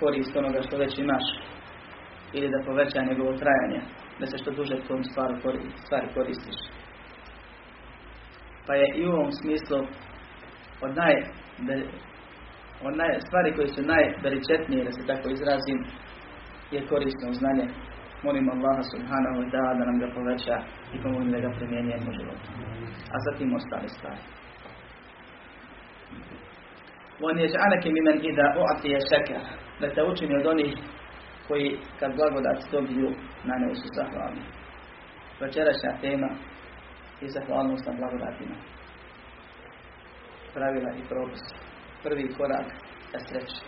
korist 0.00 0.36
onoga 0.36 0.60
što 0.62 0.76
već 0.76 0.98
imaš 0.98 1.26
ili 2.32 2.48
da 2.54 2.66
poveća 2.66 3.00
njegovo 3.02 3.32
trajanje, 3.42 3.80
da 4.20 4.26
se 4.26 4.38
što 4.38 4.50
duže 4.50 4.76
tvojom 4.86 5.04
stvari 5.04 6.08
koristiš. 6.14 6.58
Pa 8.66 8.74
je 8.74 8.86
i 8.96 9.06
u 9.06 9.10
ovom 9.10 9.32
smislu 9.32 9.78
od 10.84 10.96
naj, 10.96 11.14
od 12.88 12.96
naj 12.96 13.20
stvari 13.26 13.54
koje 13.56 13.68
su 13.68 13.82
najberičetnije, 13.82 14.84
da 14.84 14.92
se 14.92 15.06
tako 15.06 15.28
izrazim, 15.28 15.78
je 16.70 16.86
korisno 16.86 17.32
znanje. 17.32 17.66
Molim 18.23 18.49
Allaha 18.49 18.83
subhanahu 18.93 19.37
wa 19.41 19.47
ta'ala 19.51 19.73
da 19.79 19.85
nam 19.89 19.97
ga 20.03 20.07
poveća 20.15 20.55
i 20.95 21.01
pomogne 21.03 21.31
da 21.31 21.39
ga 21.45 21.55
primjenjujemo 21.57 22.09
u 22.11 22.17
životu. 22.19 22.47
A 23.13 23.17
zatim 23.25 23.55
ostale 23.55 23.89
stvari. 23.95 24.23
وَنْ 27.23 27.35
يَجْعَلَكِ 27.45 27.83
مِمَنْ 27.97 28.15
إِذَا 28.29 28.45
أُعْتِيَ 28.61 28.93
شَكَرَ 29.11 29.41
Da 29.79 29.87
te 29.93 30.03
učini 30.03 30.35
od 30.35 30.45
onih 30.45 30.73
koji 31.47 31.79
kad 31.99 32.15
blagodat 32.15 32.59
dobiju 32.71 33.09
na 33.47 33.53
njoj 33.61 33.75
su 33.75 33.87
zahvalni. 33.97 34.43
Večerašnja 35.41 35.91
tema 36.01 36.29
i 37.21 37.27
zahvalnost 37.29 37.85
na 37.87 37.93
blagodatima. 37.99 38.55
Pravila 40.53 40.91
i 40.95 41.07
propis. 41.09 41.43
Prvi 42.03 42.33
korak 42.37 42.67
ka 43.11 43.19
sreći. 43.27 43.61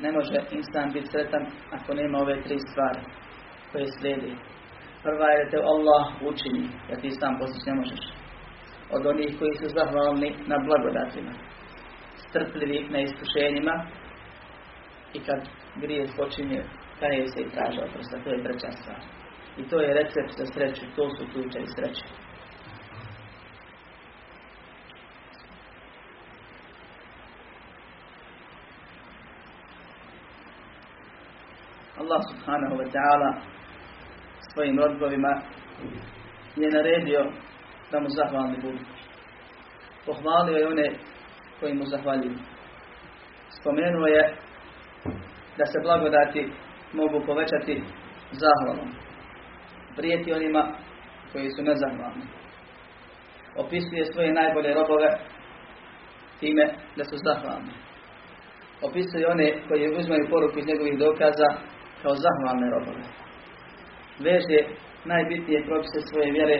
Ne 0.00 0.12
može 0.12 0.38
insan 0.50 0.92
biti 0.92 1.06
sretan 1.06 1.44
ako 1.76 1.94
nema 1.94 2.18
ove 2.18 2.42
tri 2.42 2.58
stvari 2.58 3.00
koje 3.71 3.85
slijedi. 3.99 4.33
Prva 5.03 5.27
je 5.29 5.43
da 5.43 5.49
te 5.51 5.57
Allah 5.73 6.05
učini, 6.29 6.69
da 6.89 6.95
ti 7.01 7.09
sam 7.11 7.37
postići 7.39 7.69
ne 7.69 7.75
možeš. 7.75 8.03
Od 8.95 9.05
onih 9.05 9.35
koji 9.39 9.53
su 9.53 9.67
zahvalni 9.77 10.29
na 10.47 10.57
blagodatima 10.65 11.33
strpljivi 12.29 12.87
na 12.89 12.99
iskušenjima 12.99 13.85
i 15.13 15.19
kad 15.19 15.39
grije 15.75 16.07
počinje, 16.17 16.63
kaje 16.99 17.27
se 17.27 17.41
i 17.41 17.49
traže 17.49 17.81
oprosta. 17.81 18.23
To 18.23 18.29
je 18.29 18.43
treća 18.43 18.71
stvar. 18.71 19.01
I 19.57 19.69
to 19.69 19.81
je 19.81 19.93
recept 19.93 20.37
za 20.37 20.45
sreću, 20.45 20.85
to 20.95 21.09
su 21.09 21.25
ključe 21.33 21.59
i 21.59 21.67
sreće. 21.75 22.05
Allah 32.01 32.21
subhanahu 32.31 32.75
wa 32.81 32.87
ta'ala 32.95 33.56
svojim 34.57 34.79
rodbovima 34.79 35.41
je 36.55 36.69
naredio 36.69 37.21
da 37.91 37.99
mu 37.99 38.07
zahvalni 38.09 38.57
budu. 38.61 38.83
Pohvalio 40.05 40.57
je 40.57 40.67
one 40.67 40.91
koji 41.59 41.73
mu 41.73 41.85
zahvaljuju. 41.85 42.37
Spomenuo 43.59 44.07
je 44.07 44.35
da 45.57 45.65
se 45.65 45.79
blagodati 45.83 46.51
mogu 46.93 47.25
povećati 47.25 47.83
zahvalom. 48.31 48.89
Prijeti 49.95 50.33
onima 50.33 50.63
koji 51.31 51.49
su 51.51 51.61
nezahvalni. 51.63 52.25
Opisuje 53.55 54.05
svoje 54.05 54.33
najbolje 54.33 54.73
robove 54.73 55.09
time 56.39 56.65
da 56.97 57.03
su 57.03 57.15
zahvalni. 57.27 57.73
opisuje 58.81 59.27
one 59.27 59.47
koji 59.67 59.97
uzmaju 59.99 60.29
poruku 60.29 60.59
iz 60.59 60.67
njegovih 60.67 60.97
dokaza 60.99 61.49
kao 62.01 62.13
zahvalne 62.25 62.67
robove. 62.69 63.26
Veže 64.19 64.59
najbitnije 65.05 65.65
propise 65.65 65.99
svoje 66.09 66.31
vjere 66.31 66.57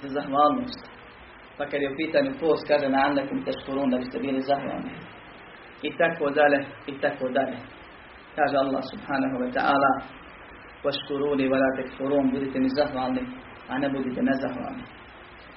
za 0.00 0.08
zahvalnost. 0.08 0.80
Pa 1.56 1.64
kad 1.66 1.82
je 1.82 1.92
u 1.92 1.96
pitanju 1.96 2.32
post, 2.40 2.68
kaže 2.68 2.88
na 2.88 2.98
andakum 3.08 3.44
teškurun 3.44 3.90
da 3.90 3.98
biste 3.98 4.18
bili 4.18 4.40
zahvalni. 4.40 4.92
I 5.82 5.96
tako 5.96 6.30
dalje, 6.30 6.58
i 6.86 7.00
tako 7.00 7.28
dalje. 7.28 7.58
Kaže 8.36 8.56
Allah 8.56 8.82
subhanahu 8.92 9.36
wa 9.42 9.50
ta'ala 9.56 9.92
Vaškuruni 10.84 11.48
wa 11.48 11.58
la 11.62 11.70
tekfurun, 11.76 12.30
budite 12.30 12.58
mi 12.58 12.68
zahvalni, 12.68 13.22
a 13.68 13.78
ne 13.78 13.88
budite 13.88 14.22
nezahvalni. 14.22 14.84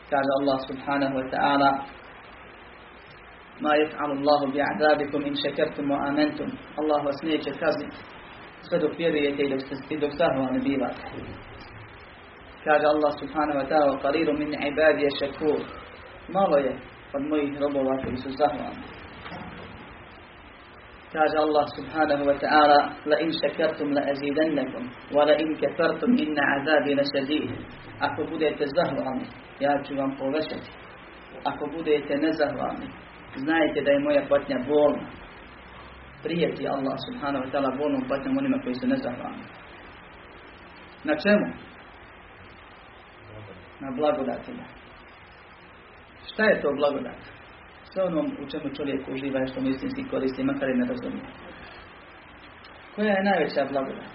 Kaže 0.09 0.31
Allah 0.39 0.59
subhanahu 0.69 1.15
wa 1.19 1.29
ta'ala 1.33 1.69
Ma 3.59 3.71
yef'alu 3.75 4.13
Allahu 4.19 4.51
bi'adabikum 4.51 5.25
in 5.27 5.35
šekertum 5.35 5.85
wa 5.89 6.07
amantum. 6.07 6.49
Allah 6.77 7.05
vas 7.05 7.21
neće 7.23 7.51
kazniti 7.59 7.97
sve 8.67 8.79
dok 8.79 8.97
vjerujete 8.97 9.43
i 9.43 9.49
dok, 9.49 9.61
ste, 9.61 9.75
i 9.95 9.97
dok 9.97 10.11
zahvalni 10.21 10.59
bivate. 10.59 11.03
Kaže 12.65 12.85
Allah 12.93 13.11
subhanahu 13.21 13.59
wa 13.61 13.67
ta'ala 13.69 14.01
qalilu 14.05 14.33
min 14.41 14.51
ibadije 14.71 15.09
šakur. 15.19 15.59
Malo 16.37 16.57
je 16.57 16.71
od 17.15 17.23
mojih 17.29 17.51
robova 17.61 17.95
koji 18.03 18.17
su 18.17 18.29
zahvalni. 18.41 18.85
Kaže 21.15 21.37
Allah 21.37 21.65
subhanahu 21.77 22.23
wa 22.29 22.37
ta'ala 22.43 22.79
la 23.05 23.17
in 23.23 23.31
šakartum 23.41 23.93
la 23.97 24.01
azidannakum 24.11 24.83
wa 25.15 25.23
la 25.27 25.33
in 25.43 25.49
kafartum 25.61 26.11
inna 26.23 26.43
azabi 26.55 26.95
la 26.99 27.03
shadid. 27.11 27.49
Ako 27.99 28.19
budete 28.31 28.65
zahvalni, 28.77 29.27
ja 29.59 29.73
ću 29.85 29.95
vam 29.95 30.11
povećati. 30.19 30.69
Ako 31.43 31.63
budete 31.75 32.13
nezahvalni, 32.17 32.87
znajte 33.35 33.81
da 33.85 33.91
je 33.91 33.99
moja 33.99 34.21
patnja 34.29 34.57
bolna. 34.67 35.05
Prijeti 36.25 36.67
Allah 36.67 36.95
subhanahu 37.07 37.43
wa 37.45 37.49
ta'ala 37.51 37.77
bolnom 37.77 38.03
patnjom 38.09 38.37
onima 38.37 38.57
koji 38.63 38.75
su 38.75 38.87
nezahvalni. 38.87 39.45
Na 41.03 41.13
čemu? 41.23 41.47
Na 43.79 43.89
blagodatima. 43.97 44.65
Šta 46.33 46.43
je 46.43 46.61
to 46.61 46.69
blagodat? 46.75 47.21
Sve 47.83 48.03
onom 48.03 48.25
u 48.41 48.49
čemu 48.51 48.75
čovjek 48.75 49.07
uživa 49.07 49.39
i 49.43 49.47
što 49.47 49.61
mu 49.61 49.67
istinski 49.69 50.09
koristi, 50.11 50.43
makar 50.43 50.69
i 50.69 50.73
ne 50.73 50.85
razumije. 50.85 51.25
Koja 52.95 53.11
je 53.13 53.23
najveća 53.23 53.65
blagodat? 53.71 54.13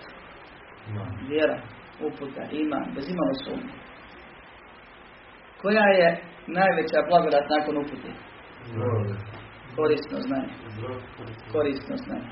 Vjera, 1.28 1.58
uputa, 2.06 2.42
ima, 2.52 2.80
bez 2.94 3.04
imalo 3.10 3.34
sumnje. 3.44 3.74
Koja 5.62 5.86
je 6.00 6.08
najveća 6.46 7.00
blagodat 7.08 7.44
nakon 7.50 7.76
upute? 7.76 8.10
Korisno 9.76 10.18
znanje. 10.26 10.54
Korisno 11.52 11.96
znanje. 11.96 12.30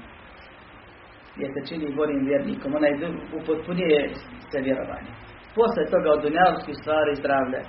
Jer 1.36 1.50
se 1.54 1.68
čini 1.68 1.96
gorim 1.96 2.26
vjernikom. 2.26 2.74
Onaj 2.74 2.92
upotpunije 3.38 4.00
se 4.50 4.58
vjerovanje. 4.60 5.12
Posle 5.54 5.82
toga 5.92 6.08
od 6.12 6.22
dunjavskih 6.22 6.76
stvari 6.82 7.14
zdravlje 7.14 7.60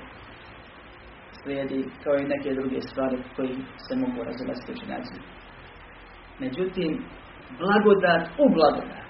slijedi 1.43 1.85
kao 2.03 2.15
i 2.15 2.29
neke 2.33 2.53
druge 2.53 2.81
stvari 2.81 3.17
koji 3.35 3.55
se 3.85 3.93
mogu 3.95 4.23
razilaziti 4.23 4.71
učenjaci. 4.71 5.15
Međutim, 6.39 7.05
blagodat 7.59 8.23
u 8.43 8.45
blagodat. 8.55 9.09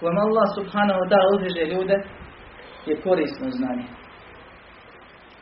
Kojom 0.00 0.18
Allah 0.18 0.46
subhanahu 0.58 1.00
wa 1.02 1.08
ta'ala 1.10 1.74
ljude 1.74 1.96
je 2.86 3.00
korisno 3.00 3.46
znanje. 3.50 3.86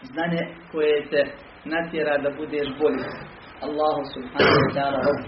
Znanje 0.03 0.43
koje 0.73 1.09
te 1.11 1.23
natjera 1.66 2.18
da 2.18 2.30
budeš 2.38 2.68
bolji. 2.80 3.06
Allahu 3.62 4.02
subhanahu 4.14 4.60
wa 4.66 4.74
ta'ala 4.76 5.00
rob. 5.08 5.20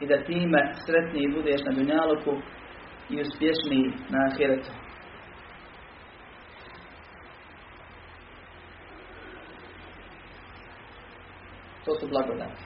I 0.00 0.06
da 0.06 0.16
time 0.24 0.60
sretniji 0.86 1.34
budeš 1.34 1.60
na 1.64 1.72
dunjaluku 1.72 2.32
i 3.10 3.20
uspješniji 3.20 3.92
na 4.10 4.18
ahiretu. 4.30 4.70
To 11.84 11.94
su 12.00 12.08
blagodati. 12.08 12.62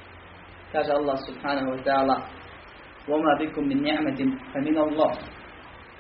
Kaže 0.72 0.92
Allah 0.92 1.18
subhanahu 1.28 1.70
wa 1.70 1.82
ta'ala 1.84 2.16
وَمَا 3.08 3.32
بِكُمْ 3.40 3.64
مِنْ 3.68 3.78
نِعْمَةٍ 3.82 4.20
فَمِنَ 4.52 4.76
اللَّهِ 4.78 5.12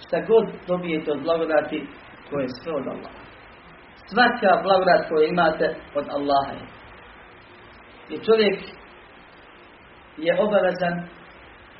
Šta 0.06 0.20
god 0.20 0.46
dobijete 0.66 1.12
od 1.12 1.22
blagodati, 1.22 1.86
to 2.30 2.40
je 2.40 2.48
sve 2.48 2.72
od 2.72 2.86
Allaha. 2.86 3.23
Svaka 4.11 4.61
blagodat 4.63 5.09
koju 5.09 5.27
imate 5.27 5.75
od 5.95 6.05
Allaha 6.17 6.51
je. 6.59 6.65
I 8.09 8.23
čovjek 8.25 8.59
je 10.17 10.41
obavezan 10.45 10.95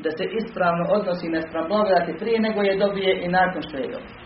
da 0.03 0.09
se 0.17 0.25
ispravno 0.39 0.83
odnosi 0.97 1.27
na 1.29 1.41
blagodati 1.67 2.19
prije 2.19 2.39
nego 2.39 2.61
je 2.61 2.77
dobije 2.77 3.25
i 3.25 3.27
nakon 3.27 3.61
što 3.61 3.77
je 3.77 3.87
dobije. 3.95 4.19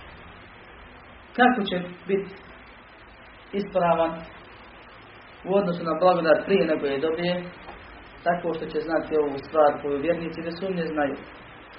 Kako 1.37 1.59
će 1.69 1.77
biti 2.07 2.31
ispravan 3.53 4.11
u 5.47 5.55
odnosu 5.59 5.83
na 5.83 5.95
blagodat 6.01 6.45
prije 6.45 6.63
nego 6.71 6.85
je 6.85 6.99
dobije, 6.99 7.33
tako 8.23 8.53
što 8.53 8.65
će 8.71 8.79
znati 8.87 9.17
ovu 9.23 9.37
stvar 9.47 9.71
koju 9.81 10.03
vjernici 10.05 10.45
da 10.45 10.51
sumnje 10.51 10.85
znaju. 10.93 11.15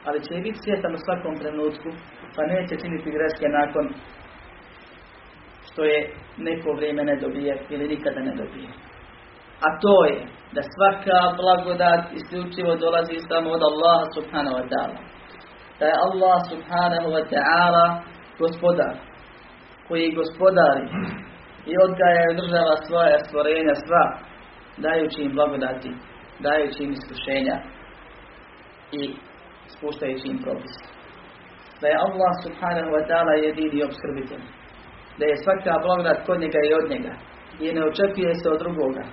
Ali 0.06 0.24
će 0.24 0.44
biti 0.46 0.62
svjetan 0.64 0.92
u 0.94 1.04
svakom 1.06 1.34
trenutku, 1.42 1.88
pa 2.34 2.42
neće 2.52 2.74
činiti 2.82 3.14
greške 3.16 3.46
nakon 3.60 3.84
što 5.72 5.84
je 5.84 6.14
neko 6.38 6.72
vrijeme 6.72 7.04
ne 7.04 7.16
dobije 7.16 7.62
ili 7.70 7.88
nikada 7.88 8.20
ne 8.20 8.34
dobije. 8.36 8.68
A 9.66 9.68
to 9.82 10.04
je 10.04 10.26
da 10.54 10.62
svaka 10.74 11.18
blagodat 11.40 12.02
isključivo 12.18 12.76
dolazi 12.76 13.16
samo 13.28 13.50
od 13.50 13.62
Allaha 13.70 14.06
subhanahu 14.16 14.56
wa 14.60 14.66
ta'ala. 14.72 14.98
Da 15.78 15.84
je 15.86 16.02
Allah 16.08 16.38
subhanahu 16.52 17.08
wa 17.16 17.24
ta'ala 17.32 17.86
gospodar 18.38 18.94
koji 19.88 20.16
gospodari 20.20 20.86
i 21.70 21.72
odgaja 21.86 22.20
i 22.22 22.32
održava 22.34 22.76
svoje 22.86 23.14
stvorenja 23.26 23.74
sva, 23.84 24.04
dajući 24.76 25.22
im 25.22 25.32
blagodati, 25.34 25.90
dajući 26.46 26.82
im 26.84 26.92
iskušenja 26.92 27.56
i 29.00 29.02
spuštajući 29.74 30.26
im 30.28 30.38
propise. 30.44 30.84
Da 31.80 31.86
je 31.88 32.02
Allah 32.06 32.32
subhanahu 32.44 32.90
wa 32.96 33.02
ta'ala 33.08 33.32
jedini 33.46 33.84
obskrbitelj. 33.88 34.59
Da 35.20 35.24
je 35.30 35.42
svaka 35.44 35.72
blagodat 35.84 36.18
kod 36.26 36.38
njega 36.44 36.60
i 36.68 36.76
od 36.80 36.86
njega. 36.92 37.12
I 37.64 37.64
ne 37.76 37.82
očekuje 37.90 38.32
se 38.40 38.46
od 38.54 38.58
drugoga. 38.64 39.04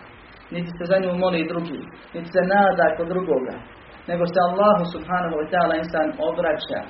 Niti 0.53 0.71
se 0.77 0.83
za 0.91 0.97
nju 0.99 1.11
moli 1.23 1.49
drugi. 1.51 1.79
Niti 2.13 2.29
se 2.35 2.41
nada 2.55 2.85
kod 2.97 3.07
drugoga. 3.13 3.55
Nego 4.09 4.23
se 4.33 4.39
Allahu 4.47 4.83
subhanahu 4.95 5.35
wa 5.39 5.47
ta'ala 5.51 5.73
insan 5.83 6.09
obraća, 6.29 6.81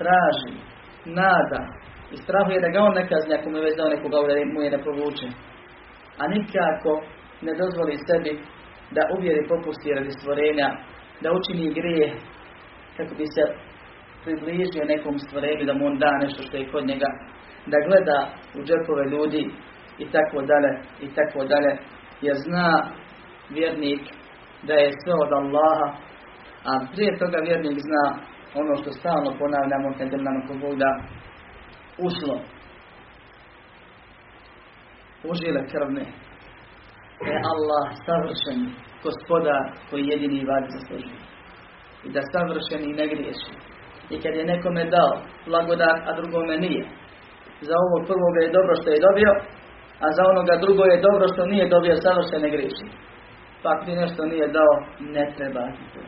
traži, 0.00 0.54
nada, 1.20 1.60
i 2.14 2.16
strahuje 2.24 2.58
da 2.64 2.68
ga 2.68 2.78
on 2.88 2.94
ne 2.98 3.08
kazni 3.08 3.34
ako 3.34 3.46
mu 3.50 3.56
je 3.56 3.64
već 3.66 3.76
dao 3.76 3.88
nekoga 3.94 4.18
mu 4.54 4.60
je 4.62 4.70
ne 4.74 4.80
povuče. 4.84 5.28
A 6.20 6.22
nikako 6.34 6.92
ne 7.46 7.52
dozvoli 7.60 7.96
sebi 8.08 8.32
da 8.96 9.02
uvjeri 9.16 9.48
popusti 9.52 9.94
radi 9.96 10.10
stvorenja, 10.18 10.68
da 11.22 11.28
učini 11.38 11.74
grije 11.78 12.08
kako 12.96 13.14
bi 13.20 13.26
se 13.34 13.42
približio 14.24 14.90
nekom 14.94 15.18
stvorenju 15.18 15.64
da 15.66 15.74
mu 15.74 15.86
on 15.86 15.98
da 15.98 16.10
nešto 16.22 16.42
što 16.42 16.56
je 16.56 16.70
kod 16.72 16.84
njega, 16.90 17.08
da 17.66 17.76
gleda 17.86 18.18
u 18.58 18.60
džepove 18.66 19.04
ljudi 19.10 19.50
i 19.98 20.06
tako 20.14 20.42
dalje 20.50 20.72
i 21.00 21.08
tako 21.16 21.44
dalje, 21.44 21.72
jer 22.20 22.36
zna 22.46 22.68
vjernik 23.50 24.00
da 24.62 24.74
je 24.74 24.90
sve 25.02 25.14
od 25.24 25.32
Allaha, 25.32 25.88
a 26.68 26.70
prije 26.92 27.18
toga 27.18 27.38
vjernik 27.46 27.78
zna 27.88 28.04
ono 28.54 28.74
što 28.80 28.90
stalno 28.90 29.30
ponavljamo 29.38 29.88
kad 29.98 30.08
nam 30.12 30.36
da 30.78 30.90
ušlo 31.98 32.36
užile 35.30 35.60
krvne. 35.72 36.04
Je 37.30 37.36
Allah 37.52 37.84
savršen 38.06 38.60
gospodar 39.02 39.62
koji 39.90 40.06
jedini 40.06 40.44
vad 40.44 40.64
zaslužuje 40.74 41.20
i 42.04 42.08
da 42.14 42.20
savršen 42.32 42.90
i 42.90 42.96
ne 42.98 43.06
griješi. 43.06 43.52
I 44.10 44.20
kad 44.22 44.34
je 44.34 44.44
nekome 44.44 44.84
dao 44.84 45.22
blagodat 45.46 45.98
a 46.08 46.20
drugome 46.20 46.56
nije 46.56 46.84
za 47.68 47.74
ovo 47.84 47.96
prvoga 48.10 48.40
je 48.42 48.54
dobro 48.58 48.74
što 48.80 48.88
je 48.90 49.04
dobio 49.08 49.32
a 50.04 50.06
za 50.16 50.22
onoga 50.32 50.54
drugo 50.64 50.84
je 50.84 51.04
dobro 51.08 51.24
što 51.32 51.50
nije 51.52 51.72
dobio 51.74 52.02
savršen 52.04 52.40
ne 52.42 52.50
griješi 52.54 52.86
pa 53.62 53.70
ti 53.84 53.92
nešto 54.02 54.22
nije 54.32 54.46
dao 54.58 54.74
ne 55.14 55.24
treba 55.36 55.62
ti 55.76 55.84
to 55.94 56.00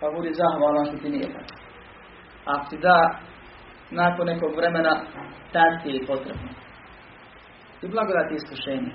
pa 0.00 0.06
budi 0.14 0.30
zahvalan 0.40 0.86
što 0.86 0.96
ti 1.02 1.08
nije 1.14 1.28
tako 1.34 1.54
ako 2.52 2.64
ti 2.70 2.76
da 2.86 2.96
nakon 3.90 4.26
nekog 4.26 4.56
vremena 4.56 4.92
tad 5.52 5.72
ti 5.82 5.90
je 5.90 6.06
potrebno. 6.06 6.50
I 7.82 7.86
blagodat 7.94 8.28
iskušenje. 8.30 8.92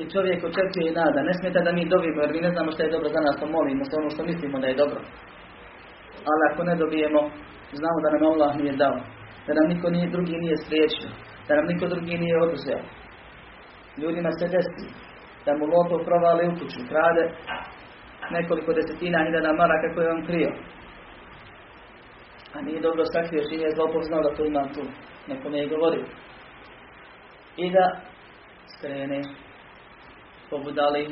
I 0.00 0.02
čovjek 0.12 0.40
očekuje 0.44 0.84
i 0.88 0.96
nada. 1.00 1.18
Ne 1.28 1.34
smijete 1.38 1.60
da 1.66 1.72
mi 1.72 1.90
dobijemo 1.94 2.20
jer 2.22 2.32
mi 2.32 2.40
ne 2.46 2.50
znamo 2.54 2.70
što 2.72 2.82
je 2.82 2.94
dobro 2.94 3.08
za 3.16 3.20
nas, 3.20 3.36
to 3.40 3.46
molimo 3.46 3.84
se 3.84 3.94
ono 4.00 4.10
što 4.10 4.22
mislimo 4.30 4.56
da 4.62 4.66
je 4.66 4.80
dobro. 4.82 5.00
Ali 6.30 6.42
ako 6.50 6.60
ne 6.68 6.74
dobijemo, 6.82 7.20
znamo 7.80 7.98
da 8.04 8.08
nam 8.10 8.22
Allah 8.30 8.50
nije 8.60 8.74
dao. 8.82 8.96
Da 9.48 9.54
nam 9.58 9.66
niko 9.72 9.90
nije, 9.90 10.14
drugi 10.14 10.36
nije 10.44 10.56
spriječio. 10.64 11.10
Da 11.48 11.52
nam 11.56 11.66
niko 11.66 11.86
drugi 11.86 12.18
nije 12.18 12.42
oduzeo. 12.42 12.82
Ljudima 14.00 14.30
se 14.38 14.46
desi. 14.54 14.88
da 15.46 15.52
mu 15.58 15.64
lopov 15.74 16.00
provali 16.04 16.48
u 16.48 16.52
kuću, 16.58 16.80
krade 16.88 17.24
nekoliko 18.30 18.72
desetina 18.72 19.18
hiljada 19.24 19.52
maraka 19.52 19.94
koje 19.94 20.10
on 20.10 20.26
krio. 20.26 20.50
A 22.54 22.60
nije 22.60 22.80
dobro 22.80 23.04
sakrio 23.04 23.42
i 23.42 23.56
nije 23.56 23.74
zlopov 23.76 24.02
znao 24.02 24.22
da 24.22 24.34
to 24.34 24.44
ima 24.44 24.64
tu. 24.74 24.82
Neko 25.28 25.48
ne 25.48 25.58
je 25.58 25.68
govorio. 25.68 26.04
I 27.56 27.70
da 27.70 28.00
skrene 28.74 29.20
pobudali 30.50 31.02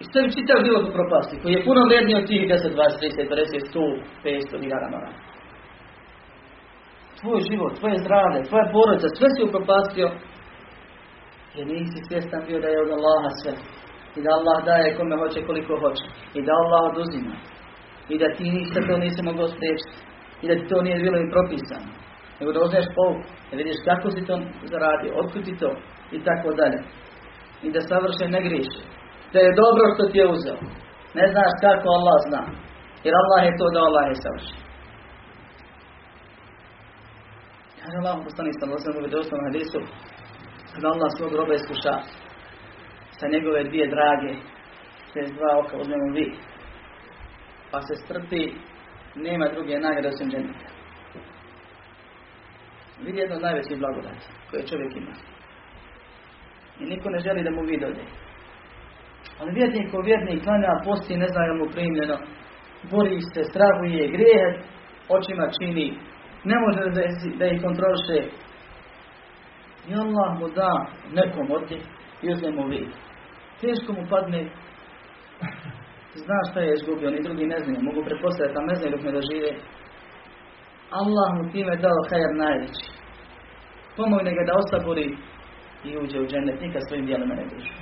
i 0.00 0.04
stavi 0.04 0.32
čitav 0.36 0.58
život 0.66 0.84
u 0.88 0.92
propasti, 0.92 1.40
koji 1.42 1.52
je 1.54 1.64
puno 1.64 1.80
vredniji 1.84 2.16
od 2.16 2.26
tih 2.26 2.40
10, 2.40 2.48
20, 2.48 3.02
30, 3.12 3.28
50, 3.30 3.74
100, 3.74 4.00
500 4.24 4.60
hiljada 4.62 4.88
maraka. 4.94 5.31
Tvoj 7.22 7.40
život, 7.50 7.72
tvoje 7.78 7.96
zdravlje, 8.04 8.48
tvoja 8.48 8.66
porodica, 8.72 9.08
sve 9.18 9.28
si 9.34 9.40
upropastio 9.42 10.08
jer 11.56 11.66
nisi 11.66 11.98
svjestan 12.08 12.42
bio 12.48 12.58
da 12.64 12.68
je 12.68 12.82
od 12.84 12.90
Allaha 12.96 13.30
sve. 13.40 13.54
I 14.16 14.20
da 14.24 14.30
Allah 14.38 14.58
daje 14.70 14.96
kome 14.96 15.14
hoće 15.22 15.46
koliko 15.48 15.72
hoće. 15.82 16.06
I 16.38 16.40
da 16.46 16.52
Allah 16.62 16.80
oduzima. 16.90 17.34
I 18.12 18.14
da 18.22 18.28
ti 18.36 18.44
niste 18.56 18.78
to 18.88 18.94
nisi 19.04 19.20
mogao 19.28 19.48
spriječiti. 19.54 19.98
I 20.42 20.44
da 20.48 20.54
ti 20.54 20.64
to 20.72 20.78
nije 20.86 21.04
bilo 21.04 21.18
i 21.20 21.32
propisano. 21.34 21.88
Nego 22.38 22.50
da 22.52 22.60
uzmeš 22.66 22.86
pouku. 22.96 23.24
Da 23.48 23.54
vidiš 23.60 23.78
kako 23.88 24.06
si 24.10 24.26
to 24.28 24.34
zaradio. 24.72 25.16
Otkud 25.20 25.44
to. 25.62 25.70
I 26.16 26.18
tako 26.28 26.48
dalje. 26.60 26.78
I 27.66 27.68
da 27.74 27.80
savršen 27.80 28.30
ne 28.36 28.40
griješi. 28.46 28.80
Da 29.32 29.38
je 29.42 29.58
dobro 29.62 29.84
što 29.94 30.02
ti 30.10 30.18
je 30.18 30.32
uzeo. 30.36 30.58
Ne 31.18 31.24
znaš 31.32 31.52
kako 31.64 31.86
Allah 31.98 32.18
zna. 32.28 32.42
Jer 33.04 33.14
Allah 33.22 33.40
je 33.46 33.58
to 33.58 33.66
da 33.74 33.80
Allah 33.88 34.04
je 34.10 34.16
savršen. 34.24 34.61
Kaže 37.92 38.08
Allah 38.08 38.24
poslani 38.24 38.52
sam 38.52 38.72
osam 38.72 38.94
u 38.98 39.04
vidosnom 39.06 39.40
hadisu 39.46 39.80
kada 40.72 40.86
Allah 40.88 41.08
svog 41.16 41.32
roba 41.38 41.54
iskuša 41.54 41.94
sa 43.18 43.26
njegove 43.34 43.64
dvije 43.64 43.86
drage 43.94 44.32
te 45.12 45.20
dva 45.36 45.50
oka 45.60 45.76
uzmemo 45.76 46.06
vi 46.16 46.26
pa 47.70 47.78
se 47.86 47.94
strpi 48.04 48.42
nema 49.26 49.46
druge 49.54 49.74
nagrade 49.78 50.08
osim 50.08 50.30
dženeta. 50.30 50.68
Vidi 53.04 53.18
jedno 53.18 53.36
od 53.36 53.42
najvećih 53.42 53.78
blagodati 53.78 54.26
koje 54.50 54.66
čovjek 54.70 54.92
ima. 54.96 55.14
I 56.80 56.84
niko 56.84 57.10
ne 57.10 57.18
želi 57.18 57.42
da 57.42 57.50
mu 57.50 57.62
vidi 57.62 57.84
dođe 57.84 58.04
ali 59.38 59.50
vjernik 59.58 59.90
ko 59.90 59.98
vjernik 60.00 60.44
klanja 60.44 60.82
posti 60.84 61.16
ne 61.16 61.28
zna 61.32 61.42
je 61.44 61.52
mu 61.52 61.66
primljeno. 61.74 62.16
Bori 62.90 63.20
se, 63.20 63.40
strahuje, 63.50 64.08
grije 64.14 64.44
očima 65.08 65.46
čini 65.58 65.86
ne 66.44 66.56
može 66.64 66.80
da, 66.96 67.02
da 67.38 67.46
ih 67.46 67.62
kontroliše 67.62 68.18
i 69.88 69.94
Allah 69.94 70.38
mu 70.38 70.48
da 70.48 70.70
nekom 71.12 71.46
od 71.50 71.70
njih 71.70 71.82
i 72.22 72.32
uzme 72.32 72.50
mu 72.50 72.68
vid. 72.68 72.88
Teško 73.60 73.92
mu 73.92 74.02
padne, 74.10 74.40
zna 76.14 76.38
šta 76.50 76.60
je 76.60 76.74
izgubio, 76.74 77.10
ni 77.10 77.22
drugi 77.22 77.46
ne 77.46 77.58
znaju, 77.58 77.78
mogu 77.82 78.04
pretpostaviti, 78.06 78.58
a 78.58 78.66
ne 78.70 78.74
znaju 78.74 78.92
dok 78.94 79.04
ne 79.04 79.12
dožive. 79.12 79.50
Allah 80.90 81.28
mu 81.36 81.52
time 81.52 81.76
dao 81.76 82.06
hajar 82.10 82.34
najveći. 82.44 82.86
Pomogne 83.96 84.30
ga 84.34 84.42
da 84.46 84.58
osabori 84.62 85.16
i 85.84 85.98
uđe 85.98 86.20
u 86.20 86.26
džennet, 86.26 86.60
nikad 86.60 86.82
svojim 86.88 87.06
dijelima 87.06 87.34
ne 87.34 87.44
duži. 87.50 87.72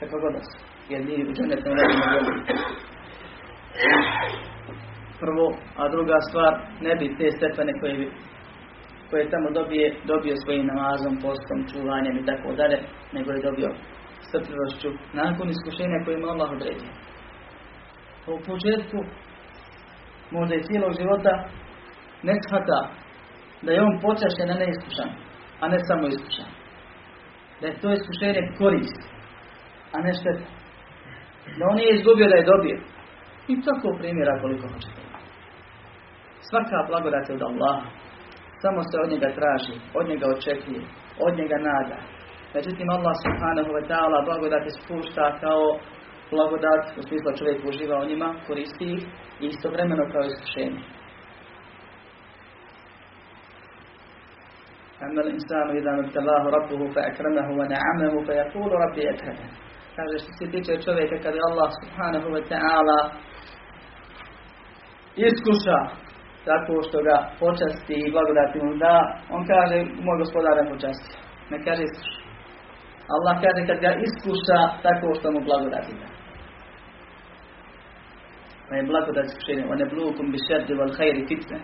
Kako 0.00 0.16
god 0.20 0.34
su, 0.48 0.58
jer 0.88 1.00
mi 1.04 1.30
u 1.30 1.32
džennet 1.32 1.64
ne 1.64 1.70
radimo 1.74 2.04
Prvo, 5.20 5.46
a 5.76 5.88
druga 5.88 6.18
stvar, 6.28 6.52
ne 6.80 6.94
bi 6.96 7.16
te 7.18 7.30
stepene 7.30 7.72
koje 7.80 7.94
bi 7.94 8.06
koje 9.10 9.30
tamo 9.30 9.50
dobije, 9.50 9.86
dobio 10.04 10.36
svojim 10.36 10.66
namazom, 10.66 11.14
postom, 11.24 11.58
čuvanjem 11.72 12.16
i 12.18 12.26
tako 12.26 12.48
dalje, 12.60 12.78
nego 13.12 13.28
je 13.32 13.46
dobio 13.48 13.70
strpljivošću 14.26 14.90
nakon 15.12 15.46
iskušenja 15.50 15.98
koje 16.04 16.14
ima 16.14 16.28
Allah 16.32 16.50
odredio. 16.52 16.90
U 18.26 18.36
početku, 18.50 18.98
možda 20.30 20.54
i 20.54 20.62
cijelog 20.66 20.92
života, 21.00 21.32
ne 22.22 22.34
shvata 22.44 22.80
da 23.62 23.72
je 23.72 23.82
on 23.82 23.94
počašten, 24.06 24.50
a 24.50 24.54
ne 24.62 24.66
iskušan, 24.74 25.10
a 25.62 25.68
ne 25.68 25.78
samo 25.88 26.06
iskušan. 26.06 26.50
Da 27.60 27.66
je 27.66 27.80
to 27.80 27.88
iskušenje 27.92 28.42
korist, 28.58 29.00
a 29.94 29.98
ne. 30.04 30.12
Da 31.58 31.62
on 31.70 31.76
nije 31.76 31.92
izgubio 31.94 32.28
da 32.28 32.36
je 32.36 32.50
dobio. 32.52 32.78
I 33.52 33.54
tako 33.66 33.88
primjera 33.98 34.40
koliko 34.40 34.68
hoćete. 34.72 35.03
Svaka 36.49 36.79
blagodat 36.89 37.29
je 37.29 37.35
od 37.35 37.43
Allaha. 37.49 37.87
Samo 38.63 38.79
se 38.89 38.95
od 39.03 39.09
njega 39.13 39.29
traži, 39.37 39.75
od 39.99 40.05
njega 40.11 40.25
očekuje, 40.35 40.81
od 41.25 41.33
njega 41.39 41.57
nada. 41.69 41.97
Međutim, 42.55 42.87
Allah 42.97 43.15
subhanahu 43.25 43.71
wa 43.77 43.83
ta'ala 43.89 44.25
blagodati 44.27 44.69
spušta 44.79 45.25
kao 45.43 45.63
blagodat, 46.33 46.83
u 46.99 47.01
smislu 47.07 47.37
čovjek 47.39 47.59
uživa 47.69 47.95
o 47.99 48.05
njima, 48.09 48.27
koristi 48.47 48.85
ih 48.95 49.03
i 49.41 49.45
istovremeno 49.53 50.03
kao 50.11 50.23
iskušenje. 50.31 50.83
أما 55.05 55.21
الإنسان 55.21 55.67
إذا 55.77 55.91
ما 55.91 56.01
ابتلاه 56.05 56.43
ربه 56.57 56.93
فأكرمه 56.93 57.47
ونعمه 57.59 58.13
فيقول 58.25 58.71
ربي 58.71 59.09
أكرمه 59.09 59.49
Kaže 59.95 60.17
što 60.19 60.31
se 60.39 60.51
tiče 60.51 60.81
čovjeka 60.85 61.15
kada 61.23 61.37
je 61.37 61.47
Allah 61.51 61.69
subhanahu 61.81 62.27
wa 62.35 62.43
ta'ala 62.51 62.99
iskuša 65.15 65.79
tako 66.48 66.74
što 66.86 66.98
ga 67.08 67.16
počasti 67.42 67.94
i 68.00 68.12
blagodati 68.14 68.58
mu 68.66 68.72
da, 68.84 68.94
on 69.34 69.42
kaže, 69.52 69.76
moj 70.06 70.16
gospodar 70.22 70.54
je 70.58 70.70
počasti. 70.72 71.12
Ne 71.50 71.58
kaže 71.64 71.82
iskuša. 71.86 72.20
Allah 73.14 73.34
kaže 73.44 73.60
kad 73.68 73.78
ga 73.84 73.90
iskuša 74.06 74.58
tako 74.86 75.06
što 75.18 75.26
mu 75.34 75.40
blagodati 75.48 75.92
da. 76.00 76.08
Pa 78.68 78.72
je 78.76 78.90
blagodat 78.92 79.24
iskušenje. 79.26 79.64
One 79.74 79.84
blukum 79.94 80.26
bi 80.32 80.38
šerdi 80.46 80.74
val 80.80 80.92
hajri 80.98 81.22
fitne. 81.28 81.58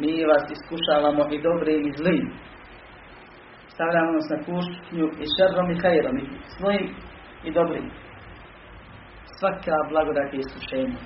Mi 0.00 0.24
vas 0.30 0.44
iskušavamo 0.56 1.22
i 1.34 1.42
dobri 1.46 1.74
i 1.88 1.90
zli. 1.98 2.18
Stavljamo 3.74 4.10
nas 4.12 4.28
na 4.32 4.38
kušnju 4.46 5.06
i 5.22 5.24
šerrom 5.34 5.70
i 5.70 5.80
hajrom. 5.82 6.16
I 6.18 6.24
svojim 6.56 6.86
i 7.44 7.50
dobrim. 7.52 7.86
Svaka 9.38 9.76
blagodat 9.90 10.34
je 10.34 10.38
iskušenje. 10.40 10.98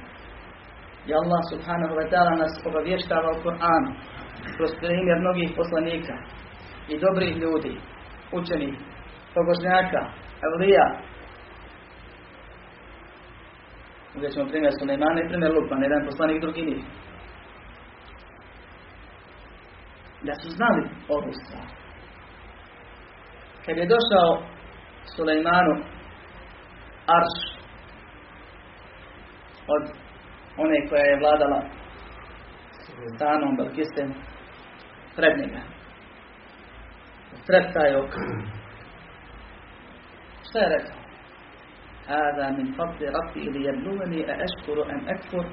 I 1.07 1.13
Allah 1.13 1.41
subhanahu 1.53 1.95
wa 2.01 2.07
ta'ala 2.11 2.33
nas 2.37 2.55
obavještava 2.67 3.29
u 3.31 3.43
Kur'anu 3.45 3.91
kroz 4.57 4.71
primjer 4.81 5.19
mnogih 5.21 5.51
poslanika 5.57 6.15
i 6.89 6.99
dobrih 6.99 7.37
ljudi, 7.37 7.81
učenih, 8.33 8.75
pobožnjaka, 9.35 10.01
evlija. 10.47 10.87
Uzet 14.17 14.33
ćemo 14.33 14.49
primjer 14.49 14.73
Sulejmana 14.79 15.21
i 15.21 15.29
primjer 15.29 15.53
Lukman, 15.55 15.83
jedan 15.83 16.07
poslanik 16.07 16.41
drugi 16.41 16.63
nije. 16.63 16.85
Da 20.23 20.35
su 20.35 20.49
znali 20.51 20.83
ovu 21.09 21.33
stvar. 21.33 21.69
Kad 23.67 23.77
je 23.77 23.87
došao 23.95 24.31
Sulejmanu 25.17 25.75
Arš 27.17 27.37
od 29.69 30.04
one 30.57 30.89
koja 30.89 31.03
je 31.03 31.19
vladala 31.19 31.63
stanom 33.17 33.57
Balkistem 33.57 34.15
pred 35.17 35.39
njega. 35.39 35.61
Pred 37.47 37.73
taj 37.73 37.95
ok. 37.97 38.15
Šta 40.49 40.59
je 40.59 40.69
rekao? 40.69 41.05
هذا 42.09 42.51
من 42.51 42.73
فضل 42.73 43.01
ربي 43.19 43.45
ليبلوني 43.51 44.21
أأشكر 44.33 44.93
أم 44.93 45.09
أكفر 45.09 45.45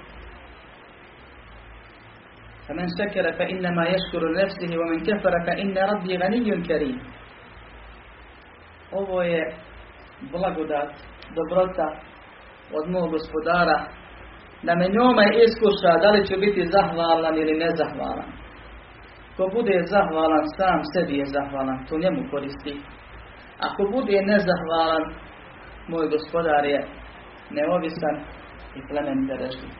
فمن 2.67 2.87
شكر 2.99 3.33
فإنما 3.33 3.83
يشكر 3.87 4.21
لنفسه 4.29 4.77
ومن 4.79 4.99
كفر 5.03 5.33
فإن 5.47 5.77
ربي 5.77 6.17
غني 6.17 6.61
كريم 6.67 6.99
Ovo 8.91 9.21
je 9.23 9.55
blagodat, 10.31 10.91
dobrota 11.35 11.87
od 12.73 12.89
mog 12.89 13.11
gospodara 13.11 13.87
da 14.65 14.75
me 14.75 14.85
njome 14.95 15.25
iskuša 15.45 15.91
da 16.03 16.09
li 16.11 16.27
će 16.27 16.35
biti 16.37 16.71
zahvalan 16.75 17.35
ili 17.37 17.61
nezahvalan. 17.63 18.31
Ko 19.37 19.43
bude 19.55 19.75
zahvalan, 19.93 20.45
sam 20.57 20.79
sebi 20.93 21.13
je 21.21 21.25
zahvalan, 21.25 21.85
to 21.87 21.97
njemu 22.03 22.21
koristi. 22.31 22.73
Ako 23.67 23.81
bude 23.95 24.17
nezahvalan, 24.31 25.03
moj 25.91 26.05
gospodar 26.13 26.63
je 26.73 26.79
neovisan 27.55 28.15
i 28.77 28.79
plemen 28.87 29.19
derežni. 29.27 29.71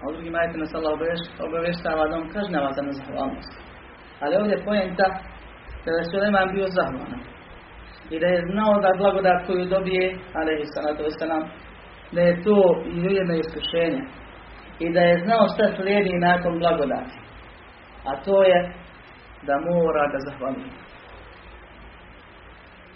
A 0.00 0.08
u 0.08 0.12
drugim 0.12 0.34
ajetima 0.34 0.66
se 0.66 0.76
Allah 0.76 0.92
obavještava 1.48 2.08
da 2.08 2.16
on 2.16 2.28
kažnjava 2.36 2.70
za 2.76 2.82
nezahvalnost. 2.82 3.52
Ali 4.20 4.36
ovdje 4.36 4.54
je 4.56 4.64
pojenta 4.64 5.06
kada 5.84 5.96
je 5.98 6.10
Suleman 6.10 6.48
bio 6.54 6.66
zahvalan. 6.78 7.22
I 8.10 8.20
da 8.22 8.26
je 8.26 8.46
znao 8.50 8.74
da 8.84 8.98
blagodat 9.00 9.46
koju 9.46 9.64
dobije, 9.74 10.06
ali 10.38 10.52
i 10.62 10.70
sanatu 10.72 11.02
nam 11.32 11.42
da 12.11 12.21
je 12.21 12.43
to 12.43 12.57
ujedno 13.07 13.33
iskušenje 13.35 14.01
i 14.79 14.93
da 14.93 14.99
je 14.99 15.21
znao 15.25 15.47
šta 15.53 15.75
slijedi 15.75 16.13
nakon 16.19 16.59
blagodati. 16.59 17.15
A 18.05 18.23
to 18.25 18.43
je 18.43 18.73
da 19.47 19.55
mora 19.69 20.03
da 20.13 20.19
zahvali. 20.27 20.69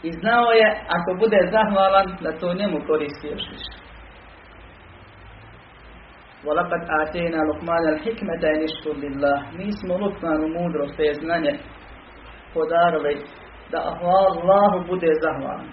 I 0.03 0.11
znao 0.11 0.51
je, 0.51 0.67
ako 0.87 1.09
bude 1.19 1.39
zahvalan, 1.51 2.07
da 2.21 2.39
to 2.39 2.53
njemu 2.53 2.77
koristi 2.87 3.27
još 3.27 3.45
više. 3.51 3.79
وَلَقَدْ 6.47 6.81
آتَيْنَا 7.01 7.39
لُقْمَانَ 7.49 7.85
الْحِكْمَةَ 7.93 8.43
اَنِشْكُرْ 8.55 8.93
لِلَّهِ 9.03 9.37
Mi 9.57 9.71
smo 9.79 9.93
Lukmanu 9.97 10.47
mudrost 10.47 10.97
te 10.97 11.13
znanje 11.21 11.53
podarili 12.53 13.15
da 13.71 13.77
Allahu 13.77 14.87
bude 14.87 15.07
zahvalan. 15.23 15.67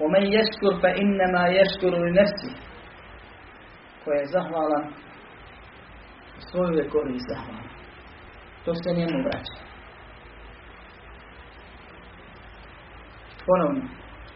وَمَنْ 0.00 0.24
يَشْكُرْ 0.38 0.72
فَإِنَّمَا 0.82 1.48
يَشْكُرُ 1.48 1.92
لِنَفْسِهِ 2.04 2.54
Ko 4.04 4.12
je 4.12 4.24
zahvalan, 4.26 4.84
svoju 6.38 6.78
je 6.78 6.88
korist 6.88 7.28
zahvalan. 7.28 7.68
To 8.64 8.74
se 8.74 8.90
njemu 8.98 9.18
vraća. 9.24 9.58
Ponovno, 13.46 13.82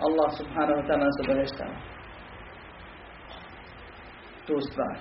Allah 0.07 0.29
subhanahu 0.39 0.79
wa 0.81 0.87
ta'ala 0.87 1.05
nas 1.05 1.21
obaveštava. 1.25 1.77
Tu 4.47 4.61
stvar. 4.61 4.97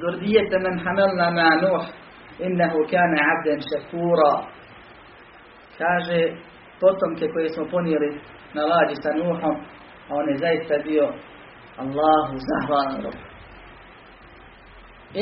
Zurdijete 0.00 0.56
men 0.58 0.78
hamelna 0.84 1.30
ma 1.30 1.50
Nuh, 1.62 1.84
innehu 2.46 2.78
kane 2.90 3.18
abden 3.32 3.60
šefura. 3.68 4.34
Kaže, 5.78 6.20
potomke 6.80 7.26
koje 7.32 7.48
smo 7.48 7.64
ponijeli 7.74 8.10
na 8.54 8.62
lađi 8.70 8.96
sa 9.02 9.10
Nuhom, 9.18 9.54
a 10.08 10.10
on 10.20 10.28
je 10.30 10.42
zaista 10.44 10.74
bio 10.88 11.06
Allahu 11.82 12.34
zahvalan 12.48 13.02
rob. 13.04 13.16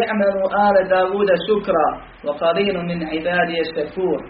I'malu 0.01 0.47
ale 0.65 0.83
Davuda 0.95 1.37
šukra, 1.47 1.87
wa 2.27 2.33
qalinu 2.43 2.81
min 2.91 3.01
ibadije 3.19 3.63
šekur. 3.75 4.21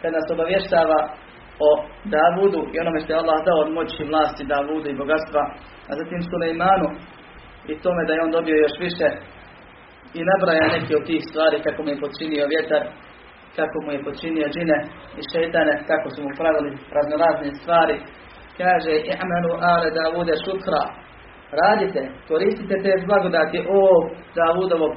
Kad 0.00 0.10
nas 0.12 0.26
obavještava 0.34 0.98
o 1.68 1.70
Davudu 2.14 2.60
i 2.72 2.80
onome 2.82 3.00
što 3.00 3.12
je 3.12 3.20
Allah 3.22 3.38
dao 3.46 3.58
od 3.64 3.70
moći 3.78 4.04
vlasti 4.10 4.44
Davudu 4.52 4.86
i 4.90 4.98
bogatstva, 5.02 5.42
a 5.88 5.92
zatim 6.00 6.20
Sulejmanu 6.30 6.88
i 7.70 7.72
tome 7.84 8.02
da 8.06 8.12
je 8.12 8.22
on 8.24 8.30
dobio 8.30 8.56
još 8.64 8.76
više 8.86 9.08
i 10.18 10.20
nabraja 10.30 10.66
neke 10.76 10.92
od 10.96 11.04
tih 11.08 11.22
stvari 11.30 11.56
kako 11.66 11.78
mu 11.82 11.88
je 11.90 12.02
počinio 12.04 12.52
vjetar, 12.54 12.82
kako 13.58 13.76
mu 13.84 13.90
je 13.92 14.04
počinio 14.08 14.52
džine 14.54 14.78
i 15.18 15.20
šeitane, 15.32 15.74
kako 15.90 16.06
su 16.14 16.18
mu 16.24 16.30
pravili 16.40 16.70
raznorazne 16.96 17.50
stvari. 17.60 17.96
Kaže, 18.60 18.92
i'malu 19.12 19.52
ale 19.70 19.88
Davude 19.98 20.34
šukra, 20.44 20.82
radite, 21.60 22.00
koristite 22.28 22.74
te 22.84 22.92
blagodati 23.06 23.58
o 23.78 23.80
Davudovo 24.38 24.88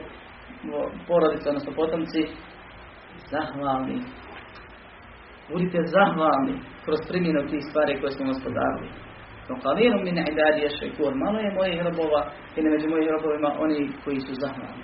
porodice, 1.08 1.50
odnosno 1.50 1.72
potomci, 1.80 2.22
zahvalni. 3.32 3.98
Budite 5.52 5.80
zahvalni 5.95 6.56
kroz 6.86 7.00
primjenu 7.10 7.41
tih 7.50 7.63
stvari 7.69 8.00
koje 8.00 8.12
smo 8.12 8.28
vas 8.28 8.43
podarili. 8.43 8.89
Kalinu 9.63 9.98
min 10.04 10.17
ibadi 10.32 10.69
šekur. 10.80 11.13
Malo 11.24 11.39
je 11.39 11.56
mojih 11.58 11.82
robova 11.88 12.22
i 12.56 12.62
ne 12.62 12.69
među 12.69 12.88
mojih 12.89 13.10
robovima 13.15 13.50
oni 13.60 13.89
koji 14.04 14.19
su 14.19 14.34
zahvalni. 14.43 14.84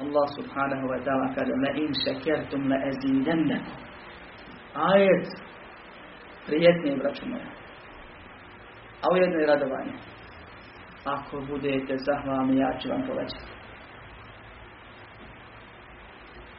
Allah 0.00 0.26
subhanahu 0.36 0.86
wa 0.92 0.98
ta'ala 1.04 1.34
kaže 1.34 1.52
šekertum 2.04 2.68
la 2.70 2.76
azidannakum. 2.88 3.76
Ajet 4.74 5.26
prijetnije, 6.46 6.96
braćo 6.96 7.26
moja. 7.26 7.50
A 9.02 9.06
ujedno 9.12 9.40
i 9.40 9.46
radovanje. 9.46 9.92
Ako 11.04 11.40
budete 11.40 11.96
zahvalni, 11.96 12.58
ja 12.58 12.78
ću 12.80 12.88
vam 12.88 13.02
povećati. 13.06 13.52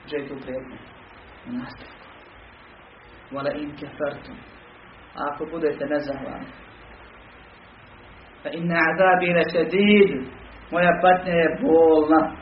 Gdje 0.06 0.18
je 0.18 0.28
tu 0.28 0.36
prijetnije? 0.44 0.80
U 1.48 1.52
nastavku. 1.52 2.08
Kefartum. 3.80 4.38
A 5.16 5.20
ako 5.34 5.46
budete 5.46 5.86
nezahvalni. 5.86 6.52
Azabi 8.90 9.34
le 9.34 9.44
šedid. 9.52 10.28
Moja 10.72 11.00
patnja 11.02 11.34
je 11.34 11.58
bolna. 11.62 12.37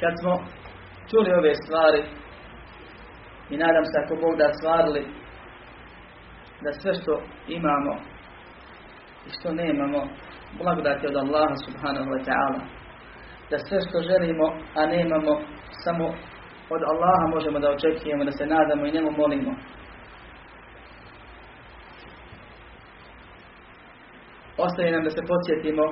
Kad 0.00 0.12
smo 0.20 0.32
čuli 1.10 1.30
ove 1.32 1.54
stvari 1.54 2.02
i 3.50 3.56
nadam 3.56 3.84
se 3.84 3.96
ako 4.02 4.14
Bog 4.22 4.34
da 4.38 4.48
stvarili 4.58 5.02
da 6.64 6.70
sve 6.72 6.92
što 6.94 7.12
imamo 7.58 7.92
i 9.26 9.30
što 9.36 9.48
nemamo 9.52 10.00
blagodati 10.58 11.06
od 11.06 11.16
Allaha 11.16 11.56
subhanahu 11.66 12.10
wa 12.14 12.20
ta'ala. 12.28 12.60
Da 13.50 13.56
sve 13.58 13.78
što 13.86 13.98
želimo 14.10 14.46
a 14.78 14.86
nemamo 14.86 15.32
samo 15.84 16.06
od 16.74 16.82
Allaha 16.92 17.26
možemo 17.34 17.58
da 17.58 17.70
očekujemo 17.70 18.24
da 18.24 18.32
se 18.38 18.46
nadamo 18.46 18.86
i 18.86 18.92
njemu 18.94 19.10
molimo 19.20 19.52
ostaje 24.66 24.88
nam 24.92 25.04
da 25.06 25.10
se 25.10 25.22
podsjetimo 25.30 25.84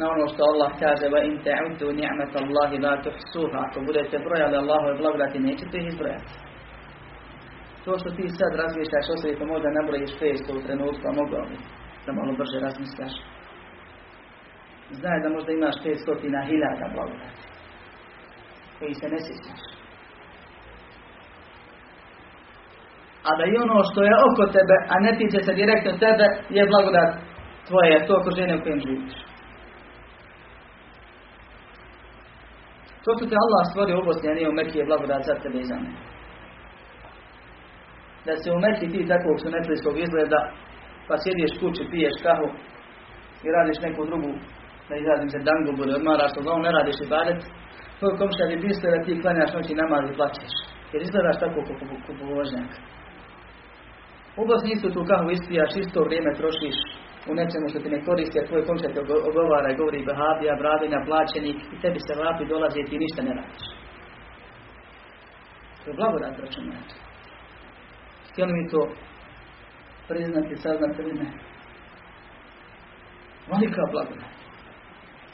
na 0.00 0.04
ono 0.14 0.24
što 0.32 0.40
Allah 0.50 0.70
kaže 0.84 1.06
wa 1.14 1.20
in 1.28 1.36
ta'uddu 1.46 1.86
ni'mat 2.00 2.32
Allahi 2.42 2.76
la 2.84 2.94
tuhsuha 3.04 3.58
ako 3.66 3.78
budete 3.88 4.16
brojali 4.26 4.56
Allahove 4.62 4.92
blagodati 5.02 5.44
nećete 5.48 5.76
ih 5.78 5.86
izbrojati 5.88 6.32
to 7.84 7.90
što 8.00 8.10
ti 8.16 8.24
sad 8.28 8.52
razmišljaš 8.62 9.06
o 9.12 9.16
sebi, 9.20 9.38
pa 9.40 9.44
možda 9.52 9.76
nabrojiš 9.78 10.12
500 10.20 10.58
u 10.58 10.64
trenutku, 10.66 11.04
a 11.06 11.18
mogao 11.20 11.44
bi 11.50 11.56
da 12.06 12.10
malo 12.18 12.32
brže 12.38 12.58
razmišljaš. 12.66 13.14
Znaj 14.98 15.18
da 15.24 15.28
možda 15.36 15.50
imaš 15.52 15.76
500 15.84 16.36
na 16.36 16.42
hiljada 16.48 16.86
blagodati, 16.94 17.42
koji 18.78 18.94
se 19.00 19.06
ne 19.12 19.18
sjećaš. 19.26 19.62
A 23.28 23.30
da 23.38 23.44
i 23.46 23.54
ono 23.64 23.76
što 23.88 24.00
je 24.08 24.14
oko 24.28 24.44
tebe, 24.56 24.76
a 24.92 24.94
ne 25.06 25.12
tiče 25.20 25.38
se 25.46 25.52
direktno 25.60 25.92
tebe, 26.04 26.26
je 26.56 26.70
blagodat 26.72 27.10
tvoje, 27.68 28.06
to 28.06 28.12
okruženje 28.20 28.54
u 28.56 28.62
kojem 28.62 28.80
živiš. 28.86 29.14
To 33.04 33.10
što 33.16 33.24
te 33.26 33.36
Allah 33.44 33.62
stvorio 33.70 33.98
u 33.98 34.06
Bosni, 34.08 34.30
a 34.30 34.34
nije 34.34 34.48
u 34.48 34.58
Mekiji, 34.58 34.80
je 34.80 34.90
blagodat 34.90 35.22
za 35.28 35.34
tebe 35.42 35.58
i 35.60 35.68
za 35.70 35.74
mene 35.74 36.12
da 38.26 38.32
se 38.42 38.48
u 38.52 38.58
Mekki 38.64 38.86
ti 38.92 39.10
takvog 39.12 39.36
sunetlijskog 39.44 39.94
izgleda, 39.98 40.40
pa 41.06 41.14
sjediš 41.22 41.52
kući, 41.60 41.90
piješ 41.90 42.16
kahu 42.26 42.48
i 43.46 43.48
radiš 43.56 43.78
neku 43.86 44.00
drugu, 44.10 44.32
da 44.88 44.94
izrazim 44.96 45.30
se 45.30 45.46
dangu 45.48 45.70
bude, 45.78 45.92
odmaraš 46.00 46.32
to, 46.34 46.58
ne 46.66 46.70
radiš 46.76 46.98
i 47.00 47.10
badet, 47.14 47.40
tvoj 47.98 48.14
komšija 48.20 48.46
bi 48.50 48.66
mislio 48.68 48.92
da 48.94 49.04
ti 49.04 49.20
klanjaš 49.22 49.50
noći 49.56 49.80
namaz 49.82 50.04
i 50.06 50.16
plaćeš. 50.18 50.52
Jer 50.92 51.00
izgledaš 51.02 51.36
tako 51.42 51.58
ko 52.04 52.12
povožnjak. 52.20 52.70
U 54.40 54.42
Bosni 54.48 54.70
istu 54.72 54.88
tu 54.94 55.00
kahu 55.10 55.26
ispijaš, 55.30 55.72
isto 55.76 55.98
vrijeme 56.06 56.30
trošiš 56.40 56.76
u 57.30 57.34
nečemu 57.34 57.68
što 57.68 57.78
ti 57.78 57.88
ne 57.90 58.04
koristi, 58.04 58.40
a 58.40 58.46
tvoj 58.46 58.66
komšija 58.66 58.92
te 58.92 59.00
ogovara 59.30 59.78
govori 59.80 60.08
behabija, 60.10 60.60
bradinja, 60.62 61.06
plaćenik 61.06 61.58
i 61.74 61.80
tebi 61.82 62.00
se 62.06 62.20
vapi 62.22 62.44
dolazi 62.52 62.80
i 62.80 62.88
ti 62.90 62.98
ništa 62.98 63.22
ne 63.22 63.34
radiš. 63.38 63.64
To 65.80 65.90
je 65.90 65.96
blagodat 66.00 66.38
računati. 66.38 66.94
Htjeli 68.30 68.52
mi 68.52 68.70
to 68.70 68.80
priznati, 70.08 70.56
saznati 70.56 71.02
ili 71.02 71.14
ne? 71.20 71.28
Velika 73.50 73.82
blagodat. 73.92 74.32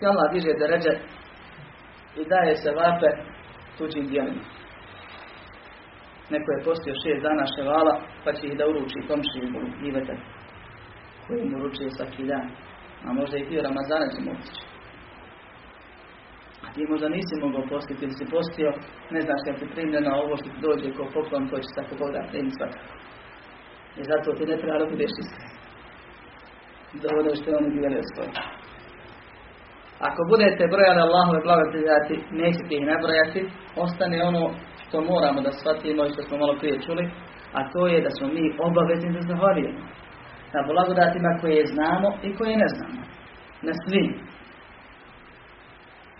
I 0.01 0.05
diže 0.33 0.53
da 0.59 0.67
ređe 0.67 0.95
i 2.21 2.23
daje 2.33 2.55
se 2.57 2.71
vape 2.71 3.11
tuđim 3.79 4.07
dijelima. 4.07 4.45
Neko 6.31 6.49
je 6.53 6.65
postio 6.65 6.95
šest 7.03 7.23
dana 7.23 7.45
ševala, 7.57 8.01
pa 8.25 8.33
će 8.33 8.47
ih 8.47 8.57
da 8.59 8.69
uruči 8.69 9.07
komši 9.09 9.39
i 9.39 9.89
ivete 9.89 10.15
koji 11.29 11.49
mu 11.49 11.57
uručuje 11.59 11.91
svaki 11.91 12.25
dan. 12.31 12.47
A 13.07 13.13
možda 13.13 13.37
i 13.39 13.47
dio 13.49 13.63
Ramazana 13.69 14.07
će 14.13 14.21
mu 14.23 14.31
otići. 14.37 14.65
A 16.65 16.67
ti 16.75 16.81
možda 16.93 17.09
nisi 17.09 17.43
mogao 17.45 17.65
postiti 17.75 18.05
ili 18.05 18.15
si 18.19 18.33
postio, 18.37 18.71
ne 19.15 19.21
znaš 19.27 19.41
kad 19.45 19.55
ti 19.59 19.75
primljeno 19.75 20.11
ovo 20.23 20.33
što 20.37 20.49
ti 20.51 20.59
dođe 20.67 20.89
kao 20.97 21.07
poklon, 21.15 21.49
to 21.51 21.57
će 21.65 21.71
tako 21.79 21.93
Bog 22.01 22.11
da 22.13 22.31
primi 22.31 22.51
svakako. 22.59 22.95
I 24.01 24.03
zato 24.11 24.29
ti 24.37 24.45
ne 24.51 24.57
treba 24.61 24.79
da 24.79 24.91
budeš 24.93 25.13
iskren. 25.23 25.51
Dovoljno 27.05 27.33
što 27.39 27.47
je 27.51 27.57
on 27.59 27.67
udjelio 27.67 28.05
svoj. 28.13 28.31
Ako 30.09 30.21
budete 30.33 30.73
brojali 30.75 31.01
Allahove 31.07 31.41
blagodati, 31.47 32.15
nećete 32.43 32.73
ih 32.77 32.85
nabrojati, 32.93 33.41
ostane 33.85 34.19
ono 34.31 34.45
što 34.85 34.97
moramo 35.13 35.41
da 35.47 35.53
shvatimo 35.53 36.01
i 36.05 36.13
što 36.13 36.23
smo 36.23 36.37
malo 36.43 36.55
prije 36.61 36.77
čuli, 36.87 37.05
a 37.59 37.61
to 37.73 37.81
je 37.93 37.99
da 38.07 38.11
smo 38.17 38.27
mi 38.37 38.45
obavezni 38.69 39.11
da 39.17 39.21
zahvaljujemo. 39.31 39.83
Na 40.55 40.61
blagodatima 40.63 41.39
koje 41.41 41.67
znamo 41.67 42.09
i 42.23 42.37
koje 42.37 42.57
ne 42.57 42.69
znamo. 42.69 43.03
Na 43.63 43.73
svim 43.85 44.29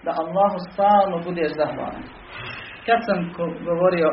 da 0.05 0.11
Allahu 0.23 0.59
stalno 0.73 1.17
budeš 1.29 1.51
zahvalan. 1.61 2.05
Kad 2.87 2.99
sam 3.07 3.19
govorio 3.65 4.09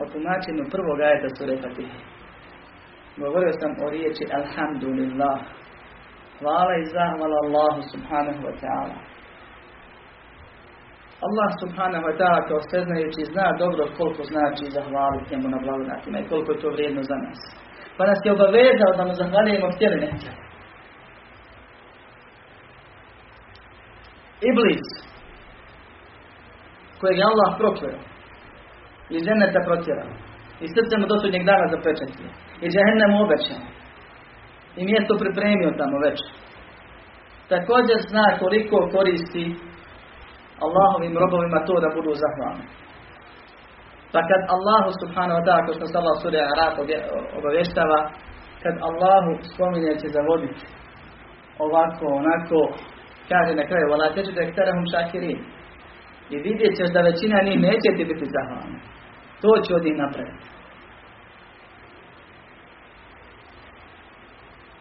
o 0.00 0.02
tumačenju 0.12 0.64
prvog 0.74 0.98
ajeta 1.00 1.28
sure 1.36 1.56
Fatihe, 1.62 1.98
govorio 3.16 3.52
sam 3.60 3.70
o 3.84 3.90
riječi 3.90 4.24
Alhamdulillah. 4.40 5.38
Hvala 6.40 6.72
i 6.76 6.88
zahvala 6.96 7.36
Allahu 7.44 7.80
subhanahu 7.92 8.40
wa 8.48 8.54
ta'ala. 8.62 8.98
Allah 11.26 11.50
subhanahu 11.62 12.04
wa 12.08 12.14
ta'ala 12.18 12.48
kao 12.48 12.60
sveznajući 12.60 13.30
zna 13.32 13.46
dobro 13.62 13.84
koliko 13.98 14.22
znači 14.32 14.64
zahvaliti 14.76 15.30
njemu 15.30 15.48
na 15.48 15.58
blagodatima 15.64 16.18
i 16.18 16.28
koliko 16.30 16.52
je 16.52 16.60
to 16.60 16.68
vrijedno 16.70 17.02
za 17.02 17.16
nas. 17.24 17.40
Pa 17.96 18.06
nas 18.06 18.18
je 18.24 18.32
obavezao 18.32 18.96
da 18.96 19.04
mu 19.04 19.14
zahvalijemo 19.14 19.70
htjeli 19.74 19.96
ne 20.00 20.06
htjeli. 20.16 20.46
Iblis, 24.50 24.86
kojeg 27.00 27.18
je 27.18 27.28
Allah 27.30 27.50
prokleo, 27.58 27.98
i 29.14 29.16
ženeta 29.26 29.60
protjerao, 29.68 30.12
i 30.60 30.66
srce 30.74 30.94
mu 30.98 31.06
do 31.06 31.16
sudnjeg 31.20 31.44
dana 31.50 31.66
zapečetio, 31.74 32.30
i 32.64 32.66
džahennem 32.72 33.12
obećao, 33.24 33.62
i 34.76 34.82
mjesto 34.90 35.12
pripremio 35.22 35.78
tamo 35.80 35.96
već. 36.06 36.18
Također 37.48 37.98
zna 38.10 38.26
koliko 38.40 38.76
koristi 38.94 39.44
Allahovim 40.64 41.18
robovima 41.22 41.58
to 41.66 41.74
da 41.84 41.88
budu 41.96 42.12
zahvalni. 42.24 42.66
Pa 44.12 44.20
kad 44.30 44.40
Allahu 44.56 44.90
subhanahu 45.02 45.38
wa 45.40 45.44
ta'ala, 45.46 45.62
kao 45.66 45.74
što 45.78 45.86
se 45.86 45.98
Allah 45.98 46.16
suri 46.22 46.38
Araf 46.52 46.74
obavještava, 47.38 47.98
kad 48.62 48.74
Allahu 48.88 49.30
spominje 49.52 49.92
će 50.00 50.08
zavoditi 50.16 50.64
ovako, 51.64 52.06
onako, 52.20 52.58
kaže 53.30 53.52
na 53.54 53.64
kraju, 53.68 53.86
vala 53.90 54.14
teđu 54.14 54.32
da 54.32 54.42
ektarahum 54.42 54.86
šakirin. 54.92 55.40
I 56.30 56.36
vidjet 56.46 56.72
ćeš 56.78 56.88
da 56.92 57.00
većina 57.00 57.38
njih 57.42 57.58
neće 57.68 57.88
ti 57.96 58.04
biti 58.10 58.26
zahvalni. 58.34 58.78
To 59.42 59.50
će 59.64 59.74
od 59.74 59.84
njih 59.84 59.96
napraviti. 59.96 60.46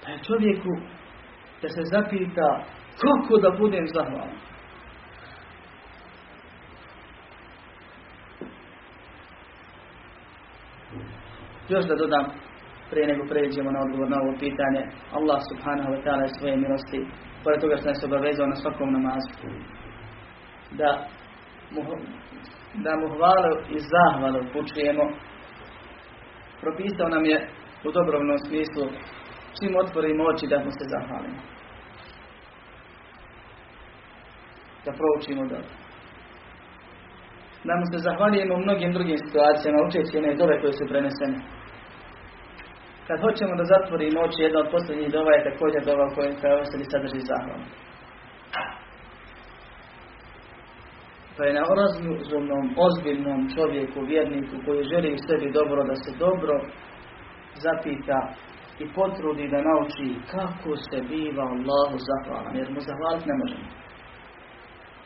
Pa 0.01 0.11
je 0.11 0.23
čovjeku 0.27 0.73
da 1.61 1.67
se 1.69 1.81
zapita 1.93 2.49
kako 3.01 3.33
da 3.43 3.57
budem 3.57 3.85
zahvalan. 3.87 4.35
Još 11.69 11.85
da 11.85 11.95
dodam, 11.95 12.25
prije 12.89 13.07
nego 13.07 13.23
pređemo 13.31 13.71
na 13.71 13.79
odgovor 13.85 14.09
na 14.09 14.17
ovo 14.23 14.33
pitanje, 14.39 14.81
Allah 15.17 15.39
subhanahu 15.49 15.89
wa 15.93 15.99
ta'ala 16.03 16.23
je 16.23 16.35
svoje 16.37 16.55
milosti, 16.57 16.99
pored 17.43 17.59
toga 17.61 17.75
što 17.77 17.87
nas 17.89 18.03
obavezao 18.03 18.47
na 18.47 18.55
svakom 18.55 18.89
namazu, 18.97 19.29
da 20.79 20.91
mu, 21.73 21.81
da 22.85 22.91
mu 22.99 23.07
hvalu 23.15 23.53
i 23.75 23.77
zahvalu 23.93 24.39
upućujemo, 24.45 25.05
propisao 26.61 27.07
nam 27.15 27.25
je 27.25 27.37
u 27.87 27.91
dobrovnom 27.91 28.37
smislu 28.47 28.85
čim 29.57 29.71
otvorimo 29.83 30.23
oči 30.23 30.45
da 30.47 30.57
mu 30.65 30.71
se 30.77 30.85
zahvalimo. 30.93 31.39
Da 34.85 34.91
proučimo 34.99 35.43
dobro. 35.53 35.71
Da 37.67 37.73
mu 37.79 37.85
se 37.91 37.97
zahvalijemo 38.07 38.53
u 38.55 38.63
mnogim 38.65 38.91
drugim 38.93 39.17
situacijama, 39.17 39.85
učeći 39.87 40.17
one 40.17 40.35
dove 40.35 40.61
koje 40.61 40.73
su 40.73 40.85
prenesene. 40.91 41.37
Kad 43.07 43.17
hoćemo 43.25 43.53
da 43.59 43.71
zatvorimo 43.73 44.17
oči, 44.21 44.39
jedna 44.45 44.59
od 44.59 44.69
posljednjih 44.71 45.11
dova 45.11 45.31
je 45.33 45.47
također 45.49 45.81
dova 45.85 46.05
koja 46.15 46.41
kao 46.41 46.57
ostali 46.63 46.85
sadrži 46.91 47.21
zahvalu. 47.31 47.65
Pa 51.37 51.41
je 51.45 51.53
na 51.53 51.63
razumnom, 51.81 52.65
ozbiljnom 52.87 53.41
čovjeku, 53.55 53.99
vjerniku 54.01 54.55
koji 54.65 54.89
želi 54.91 55.13
u 55.13 55.23
sebi 55.27 55.51
dobro, 55.59 55.83
da 55.83 55.95
se 55.95 56.11
dobro 56.25 56.55
zapita 57.65 58.19
i 58.79 58.85
potrudi 58.93 59.47
da 59.53 59.67
nauči 59.69 60.07
kako 60.31 60.71
se 60.87 60.97
biva 61.09 61.43
Allahu 61.55 61.97
zahvalan, 62.09 62.55
jer 62.57 62.69
mu 62.71 62.79
zahvaliti 62.79 63.29
ne 63.29 63.35
možemo. 63.41 63.69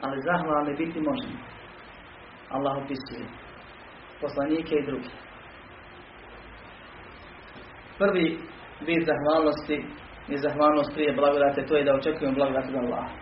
Ali 0.01 0.25
zahvalni 0.29 0.73
biti 0.81 0.99
možemo. 1.09 1.39
Allah 2.49 2.77
opisuje 2.77 3.25
poslanike 4.21 4.75
i 4.75 4.85
drugi. 4.85 5.09
Prvi 8.01 8.27
vid 8.87 9.01
zahvalnosti 9.11 9.77
je 10.31 10.37
zahvalnost 10.37 10.93
prije 10.93 11.13
blagodate, 11.13 11.65
to 11.65 11.77
je 11.77 11.83
da 11.83 11.93
očekujemo 11.93 12.35
blagodat 12.35 12.65
od 12.69 12.75
Allaha. 12.75 13.13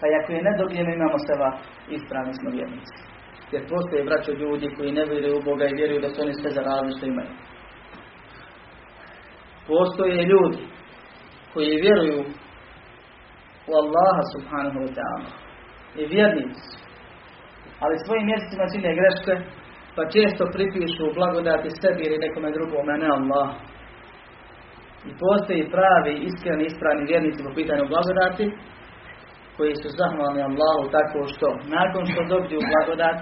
Pa 0.00 0.04
i 0.06 0.16
ako 0.18 0.32
je 0.32 0.42
ne 0.42 0.52
dobijemo, 0.58 0.90
imamo 0.92 1.18
seba 1.28 1.48
ispravni 1.96 2.34
smo 2.38 2.50
vjernici. 2.50 2.94
Jer 3.52 3.62
postoje 3.72 4.04
braćo 4.04 4.32
ljudi 4.32 4.74
koji 4.76 4.92
ne 4.92 5.04
vjeruju 5.04 5.36
u 5.38 5.42
Boga 5.42 5.64
i 5.66 5.78
vjeruju 5.80 6.00
da 6.00 6.08
su 6.10 6.22
oni 6.22 6.34
sve 6.34 6.50
zaradili 6.50 6.96
što 6.96 7.06
imaju. 7.06 7.32
Postoje 9.66 10.22
ljudi 10.32 10.62
koji 11.54 11.82
vjeruju 11.86 12.20
u 13.70 13.72
Allaha 13.82 14.22
subhanahu 14.34 14.78
wa 14.84 14.92
ta'ala 14.98 15.30
i 16.00 16.02
vjernici 16.14 16.80
ali 17.82 18.04
svojim 18.04 18.26
mjesecima 18.26 18.64
čine 18.72 18.90
greške 18.98 19.32
pa 20.00 20.12
često 20.16 20.42
pripišu 20.56 21.04
blagodati 21.18 21.68
sebi 21.80 22.02
ili 22.04 22.24
nekome 22.24 22.50
drugome, 22.56 22.92
ne 23.02 23.08
Allah. 23.18 23.48
I 25.08 25.10
postoji 25.24 25.70
pravi, 25.76 26.12
iskreni, 26.28 26.64
ispravni 26.66 27.08
vjernici 27.10 27.44
po 27.46 27.52
pitanju 27.58 27.84
blagodati 27.92 28.46
koji 29.56 29.74
su 29.82 29.88
zahvalni 30.00 30.42
Allahu 30.48 30.84
tako 30.96 31.18
što 31.32 31.46
nakon 31.78 32.02
što 32.10 32.20
dobiju 32.34 32.60
blagodat 32.72 33.18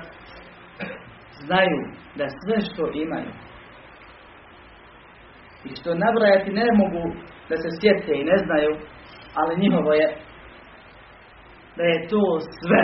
znaju 1.45 1.79
da 2.19 2.27
sve 2.41 2.57
što 2.69 2.83
imaju 3.05 3.33
i 5.69 5.71
što 5.79 5.91
nabrajati 6.05 6.51
ne 6.61 6.69
mogu 6.81 7.05
da 7.49 7.55
se 7.63 7.69
sjete 7.79 8.13
i 8.17 8.29
ne 8.31 8.37
znaju, 8.45 8.73
ali 9.41 9.61
njihovo 9.65 9.93
je 10.01 10.09
da 11.77 11.85
je 11.93 12.09
to 12.13 12.25
sve 12.61 12.83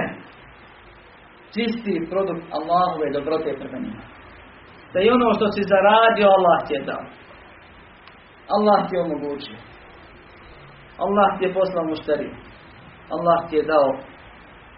čisti 1.54 1.94
produkt 2.10 2.44
Allahove 2.58 3.06
dobrote 3.16 3.50
prema 3.60 3.78
njima. 3.84 4.02
Da 4.92 4.98
je 5.00 5.14
ono 5.18 5.28
što 5.36 5.46
si 5.54 5.70
zaradio, 5.72 6.26
Allah 6.36 6.58
ti 6.66 6.72
je 6.76 6.82
dao. 6.90 7.04
Allah 8.56 8.78
ti 8.86 8.92
je 8.96 9.04
omogućio. 9.06 9.58
Allah 11.04 11.28
ti 11.34 11.44
je 11.44 11.54
poslao 11.58 11.90
mušteriju. 11.92 12.34
Allah 13.14 13.38
ti 13.48 13.56
je 13.56 13.64
dao 13.72 13.88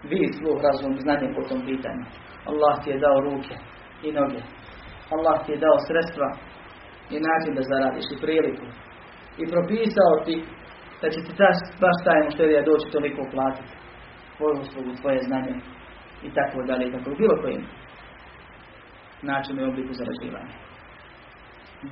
vid, 0.09 0.31
sluh, 0.39 0.57
razum, 0.65 0.93
znanje 1.05 1.27
po 1.35 1.41
tom 1.49 1.59
pitanju. 1.69 2.05
Allah 2.49 2.73
ti 2.81 2.89
je 2.89 3.03
dao 3.05 3.17
ruke 3.27 3.55
i 4.07 4.09
noge. 4.17 4.41
Allah 5.15 5.35
ti 5.43 5.51
je 5.51 5.63
dao 5.65 5.77
sredstva 5.87 6.29
i 7.15 7.17
način 7.27 7.51
da 7.57 7.69
zaradiš 7.71 8.07
i 8.11 8.21
priliku. 8.23 8.67
I 9.41 9.43
propisao 9.53 10.13
ti 10.25 10.35
da 11.01 11.07
će 11.13 11.19
ti 11.25 11.33
baš 11.83 11.97
taj 12.05 12.19
mušterija 12.25 12.61
doći 12.69 12.93
toliko 12.95 13.21
platiti. 13.33 13.73
Tvoju 14.37 14.55
uslugu, 14.61 14.91
tvoje 15.01 15.19
znanje 15.29 15.55
i 16.23 16.29
tako 16.37 16.63
dalje 16.67 16.87
i 16.87 16.91
tako 16.91 17.09
bilo 17.17 17.41
kojim 17.41 17.63
načinu 19.21 19.61
i 19.61 19.69
obliku 19.71 19.93
zarađivanja. 19.93 20.55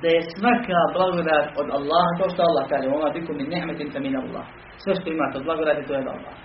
Da 0.02 0.08
je 0.08 0.22
svaka 0.38 0.80
blagodat 0.96 1.46
od 1.60 1.68
Allaha, 1.78 2.10
to 2.18 2.26
što 2.32 2.42
Allah 2.42 2.64
kaže, 2.72 2.88
ona 2.88 3.10
biku 3.16 3.32
min 3.32 3.48
ni'metin 3.54 3.92
ka 3.92 3.98
min 4.00 4.16
Allah. 4.16 4.46
Sve 4.82 4.92
što 4.94 5.06
imate 5.10 5.38
od 5.38 5.44
blagodati, 5.44 5.86
to 5.86 5.92
je 5.94 6.00
od 6.04 6.08
Allah. 6.14 6.36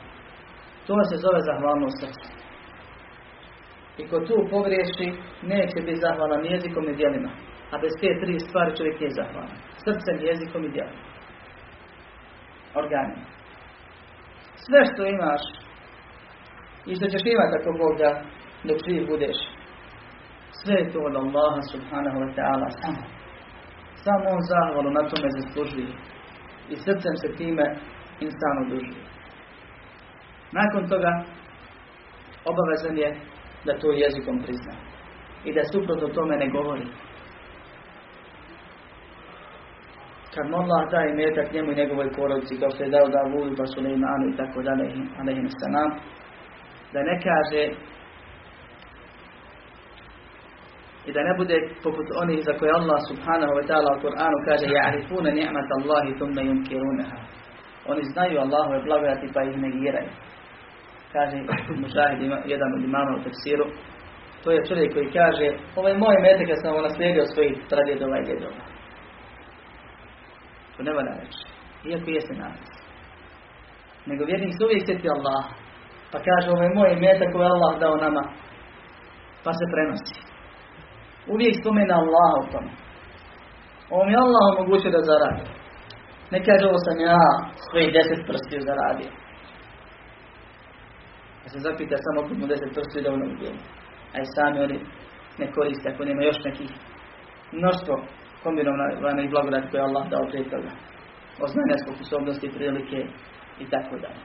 To 0.87 0.93
se 1.09 1.15
zove 1.25 1.39
zahvalnost 1.49 1.97
srca. 2.01 2.29
I 4.01 4.07
ko 4.09 4.17
tu 4.27 4.35
pogriješi, 4.51 5.07
neće 5.53 5.77
biti 5.85 6.03
zahvalan 6.05 6.41
ni 6.41 6.51
jezikom 6.55 6.83
ni 6.85 6.95
djelima. 6.95 7.31
A 7.71 7.77
bez 7.81 7.93
te 8.01 8.09
tri 8.21 8.39
stvari 8.39 8.77
čovjek 8.77 9.01
je 9.01 9.17
zahvalan. 9.19 9.57
Srcem, 9.85 10.17
jezikom 10.29 10.61
i 10.65 10.73
djelima. 10.75 11.03
Organima. 12.81 13.23
Sve 14.65 14.79
što 14.89 15.01
imaš 15.05 15.43
i 16.89 16.95
što 16.95 17.05
ćeš 17.11 17.23
imati 17.25 17.53
ako 17.59 17.69
Bog 17.81 17.93
da 18.03 18.09
dok 18.67 18.77
živ 18.87 19.01
budeš. 19.11 19.37
Sve 20.59 20.75
je 20.79 20.91
to 20.93 20.99
od 21.09 21.15
Allaha 21.23 21.61
subhanahu 21.73 22.17
wa 22.23 22.29
ta'ala 22.37 22.67
samo. 22.81 23.03
Samo 24.03 24.25
on 24.35 24.41
zahvalu 24.51 24.89
na 24.97 25.03
tome. 25.09 25.29
I 26.71 26.75
srcem 26.75 27.15
se 27.21 27.27
time 27.39 27.65
insan 28.25 28.55
odužuje. 28.63 29.03
Nakon 30.57 30.83
toga 30.93 31.11
obavezan 32.51 32.97
je 32.97 33.09
da 33.65 33.79
to 33.79 33.91
jezikom 33.91 34.37
prizna. 34.43 34.75
I 35.47 35.53
da 35.53 35.61
suprotno 35.71 36.07
tome 36.07 36.35
ne 36.37 36.47
govori. 36.49 36.87
Kad 40.33 40.45
mu 40.49 40.55
Allah 40.57 40.81
daje 40.91 41.13
metak 41.13 41.53
njemu 41.53 41.71
i 41.71 41.75
njegovoj 41.75 42.11
porodici, 42.17 42.59
kao 42.59 42.69
što 42.69 42.83
je 42.83 42.89
dao 42.89 43.07
Davudu, 43.15 43.55
pa 43.57 43.63
i 44.31 44.37
tako 44.37 44.61
dalje, 44.67 44.85
alaihim 45.19 45.49
salam, 45.61 45.89
da 46.93 46.99
ne 47.09 47.15
kaže 47.27 47.63
i 51.07 51.11
da 51.15 51.21
ne 51.23 51.33
bude 51.37 51.57
poput 51.83 52.07
onih 52.21 52.39
za 52.47 52.53
koje 52.59 52.71
Allah 52.79 52.99
subhanahu 53.09 53.53
wa 53.57 53.63
ta'ala 53.69 53.89
u 53.93 54.01
Kur'anu 54.05 54.37
kaže 54.49 54.65
ja'rifuna 54.77 55.29
ni'mat 55.39 55.69
Allahi 55.77 56.11
thumma 56.17 56.41
yunkirunaha. 56.49 57.17
Oni 57.91 58.03
znaju 58.13 58.35
Allahove 58.39 58.83
blagodati 58.87 59.27
pa 59.33 59.41
ih 59.43 59.57
negiraju. 59.57 60.11
Kaže 61.13 61.37
Mušahid 61.83 62.19
jedan 62.53 62.69
od 62.77 62.81
imama 62.83 63.11
u 63.17 63.23
tefsiru. 63.23 63.67
To 64.43 64.51
je 64.51 64.65
čovjek 64.69 64.93
koji 64.93 65.07
kaže 65.19 65.47
ovaj 65.75 65.93
moj 65.97 66.15
metak 66.21 66.47
ja 66.49 66.55
sam 66.55 66.73
ovo 66.73 66.81
naslijedio 66.81 67.25
svojih 67.25 67.55
pradjedova 67.69 68.19
i 68.19 68.25
djedova. 68.25 68.63
To 70.77 70.83
ne 70.83 70.91
valja 70.93 71.13
reći. 71.21 71.41
Iako 71.87 72.09
jeste 72.09 72.33
napis 72.33 72.81
nego 74.05 74.25
vjernik 74.25 74.53
se 74.57 74.65
uvijek 74.65 74.85
sjeti 74.85 75.09
Allah 75.09 75.41
Pa 76.11 76.17
kaže, 76.27 76.47
ovo 76.51 76.61
je 76.63 76.75
moj 76.75 76.95
metak 77.05 77.29
koji 77.31 77.43
je 77.43 77.53
Allah 77.55 77.79
dao 77.79 77.95
nama. 78.05 78.23
Pa 79.43 79.51
se 79.53 79.65
prenosi. 79.73 80.15
Uvijek 81.33 81.53
spomena 81.61 81.95
Allah 82.03 82.31
u 82.41 82.51
tome. 82.51 82.71
Ovo 83.93 84.03
mi 84.05 84.11
je 84.13 84.23
Allah 84.25 84.45
omogućio 84.51 84.91
da 84.91 85.07
zaradi. 85.11 85.43
Ne 86.33 86.39
kaže 86.45 86.63
ovo 86.67 86.79
sam 86.85 86.97
ja 87.09 87.23
svojih 87.65 87.89
deset 87.97 88.21
prstiju 88.29 88.59
zaradio. 88.69 89.11
Pa 91.41 91.47
se 91.51 91.59
zapita 91.65 91.95
samo 92.05 92.27
kod 92.27 92.37
mu 92.39 92.47
deset 92.53 92.71
prstiju 92.75 93.03
da 93.03 93.09
ono 93.11 93.25
bilo. 93.41 93.59
A 94.13 94.15
i 94.21 94.31
sami 94.35 94.57
oni 94.59 94.77
ne 95.39 95.45
koriste 95.55 95.89
ako 95.89 96.05
nema 96.05 96.21
još 96.23 96.39
nekih 96.47 96.69
mnoštvo 97.59 97.93
kombinovanih 98.43 99.29
blagodati 99.33 99.69
koje 99.71 99.81
Allah 99.83 100.03
dao 100.09 100.29
prije 100.29 100.49
toga. 100.53 100.71
O 101.43 101.45
znanja 101.53 101.75
sposobnosti, 101.83 102.53
prilike 102.55 102.99
i 103.63 103.65
tako 103.73 103.95
dalje. 104.03 104.23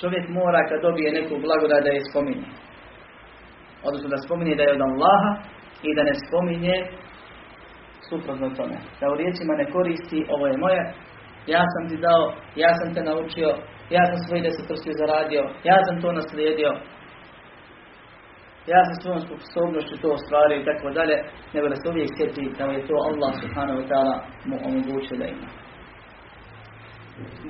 Čovjek 0.00 0.24
mora 0.28 0.60
kad 0.68 0.78
dobije 0.82 1.10
neku 1.18 1.34
blagodat 1.46 1.82
da 1.84 1.90
je 1.90 2.08
spominje. 2.10 2.48
Odnosno 3.86 4.08
da 4.08 4.24
spominje 4.26 4.54
da 4.56 4.62
je 4.62 4.74
od 4.76 4.82
Allaha 4.88 5.32
i 5.88 5.90
da 5.96 6.02
ne 6.08 6.14
spominje 6.24 6.76
suprotno 8.08 8.56
tome. 8.58 8.78
Da 9.00 9.04
u 9.12 9.18
riječima 9.20 9.52
ne 9.60 9.66
koristi, 9.74 10.26
ovo 10.34 10.44
je 10.46 10.62
moje, 10.64 10.82
ja 11.54 11.62
sam 11.72 11.82
ti 11.88 11.96
dao, 12.06 12.24
ja 12.62 12.70
sam 12.78 12.88
te 12.94 13.00
naučio, 13.10 13.50
ja 13.96 14.02
sam 14.08 14.16
svoj 14.18 14.40
deset 14.46 14.64
prstiju 14.68 14.94
zaradio, 15.02 15.42
ja 15.70 15.78
sam 15.86 15.94
to 16.02 16.08
naslijedio, 16.12 16.70
ja 18.72 18.80
sam 18.86 18.94
svojom 18.94 19.20
sposobnošću 19.24 19.94
to 20.02 20.08
ostvario 20.18 20.56
i 20.60 20.66
tako 20.70 20.88
dalje, 20.98 21.16
nego 21.54 21.66
da 21.72 21.76
se 21.78 21.86
uvijek 21.88 22.10
sjeti 22.16 22.42
da 22.58 22.64
je 22.64 22.86
to 22.88 22.96
Allah 23.08 23.32
subhanahu 23.42 23.78
wa 23.80 23.86
ta'ala 23.90 24.14
mu 24.48 24.56
omogućio 24.68 25.16
da 25.20 25.26
ima. 25.26 25.48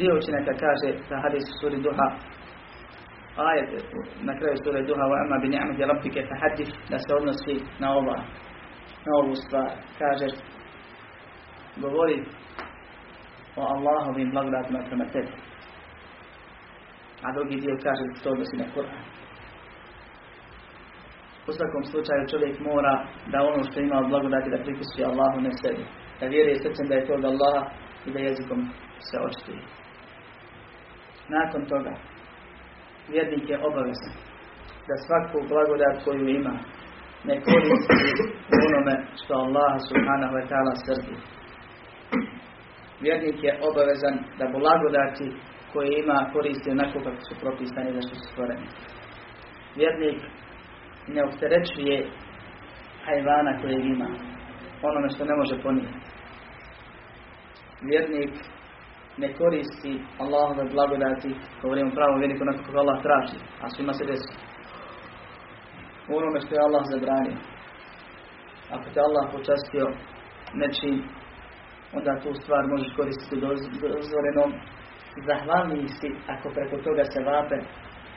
Dio 0.01 0.13
učenaka 0.21 0.53
kaže 0.65 0.89
da 1.09 1.17
hadis 1.25 1.45
suri 1.61 1.79
duha 1.87 2.09
ajet 3.51 3.71
na 4.23 4.33
kraju 4.39 4.57
sure 4.65 4.83
duha 4.83 5.05
wa 5.13 5.17
amma 5.23 5.37
bi 5.43 5.49
ni'mati 5.49 5.85
rabbike 5.91 6.21
fahaddith 6.31 6.73
da 6.91 6.99
se 6.99 7.11
odnosi 7.19 7.55
na 7.83 7.89
ova 7.99 8.17
na 9.07 9.13
ovu 9.21 9.35
stvar. 9.35 9.71
Kaže 9.99 10.27
govori 11.77 12.25
o 13.57 13.63
Allahovim 13.75 14.31
blagodatima 14.31 14.81
prema 14.89 15.05
tebi. 15.13 15.33
A 17.23 17.33
drugi 17.33 17.57
dio 17.63 17.77
kaže 17.83 18.05
da 18.09 18.15
se 18.21 18.29
odnosi 18.31 18.57
na 18.57 18.67
Kur'an. 18.75 19.05
U 21.49 21.53
svakom 21.53 21.85
slučaju 21.91 22.31
čovjek 22.31 22.61
mora 22.61 22.95
da 23.33 23.39
ono 23.43 23.63
što 23.65 23.81
ima 23.81 23.97
od 23.99 24.09
blagodati 24.09 24.51
da 24.51 24.65
pripisuje 24.65 25.05
Allahu 25.07 25.41
ne 25.41 25.53
sebi. 25.63 25.85
Da 26.21 26.27
vjeruje 26.27 26.63
srcem 26.63 26.87
da 26.89 26.95
je 26.95 27.07
to 27.07 27.13
od 27.15 27.25
Allaha 27.25 27.63
i 28.07 28.11
da 28.13 28.19
jezikom 28.19 28.61
se 29.09 29.17
očituje. 29.27 29.63
Nakon 31.29 31.63
toga 31.73 31.93
vjernik 33.11 33.51
je 33.51 33.59
obavezan 33.69 34.15
da 34.89 34.95
svaku 35.05 35.39
blagodat 35.49 35.97
koju 36.05 36.29
ima 36.29 36.55
ne 37.25 37.35
koristi 37.45 37.95
onome 38.67 38.95
što 39.21 39.33
Allah 39.45 39.73
subhanahu 39.89 40.35
wa 40.39 40.45
ta'ala 40.51 40.73
srdi. 40.85 41.15
Vjernik 43.01 43.39
je 43.45 43.59
obavezan 43.69 44.17
da 44.39 44.45
blagodati 44.59 45.27
koje 45.73 45.89
ima 46.03 46.31
koristi 46.33 46.71
onako 46.71 46.99
kako 47.05 47.23
su 47.29 47.35
propisani 47.41 47.93
da 47.93 48.03
su 48.03 48.15
stvoreni. 48.33 48.67
Vjernik 49.77 50.19
ne 51.15 51.21
opterećuje 51.25 51.97
hajvana 53.05 53.61
kojeg 53.61 53.85
ima 53.85 54.09
onome 54.83 55.09
što 55.09 55.25
ne 55.25 55.35
može 55.41 55.63
ponijeti. 55.63 55.99
Vjernik 57.83 58.33
ne 59.19 59.29
koristi 59.39 59.93
Allahove 60.23 60.65
blagodati, 60.75 61.31
govorimo 61.63 61.91
pravo 61.99 62.19
vjerniku 62.19 62.43
onako 62.43 62.63
kako 62.65 62.79
Allah 62.79 63.03
traži, 63.03 63.39
a 63.63 63.71
svima 63.71 63.93
se 63.93 64.05
desi. 64.05 64.35
U 66.09 66.17
onome 66.17 66.41
što 66.41 66.55
je 66.55 66.65
Allah 66.67 66.83
zabranio. 66.93 67.39
Ako 68.75 68.87
te 68.95 69.01
Allah 69.01 69.25
počastio 69.33 69.87
nečim, 70.55 70.97
onda 71.97 72.21
tu 72.23 72.31
stvar 72.43 72.63
možeš 72.67 72.91
koristiti 72.97 73.41
dozvorenom. 73.97 74.51
Zahvalni 75.27 75.89
si 75.89 76.09
ako 76.35 76.47
preko 76.55 76.77
toga 76.87 77.05
se 77.05 77.21
vape 77.29 77.59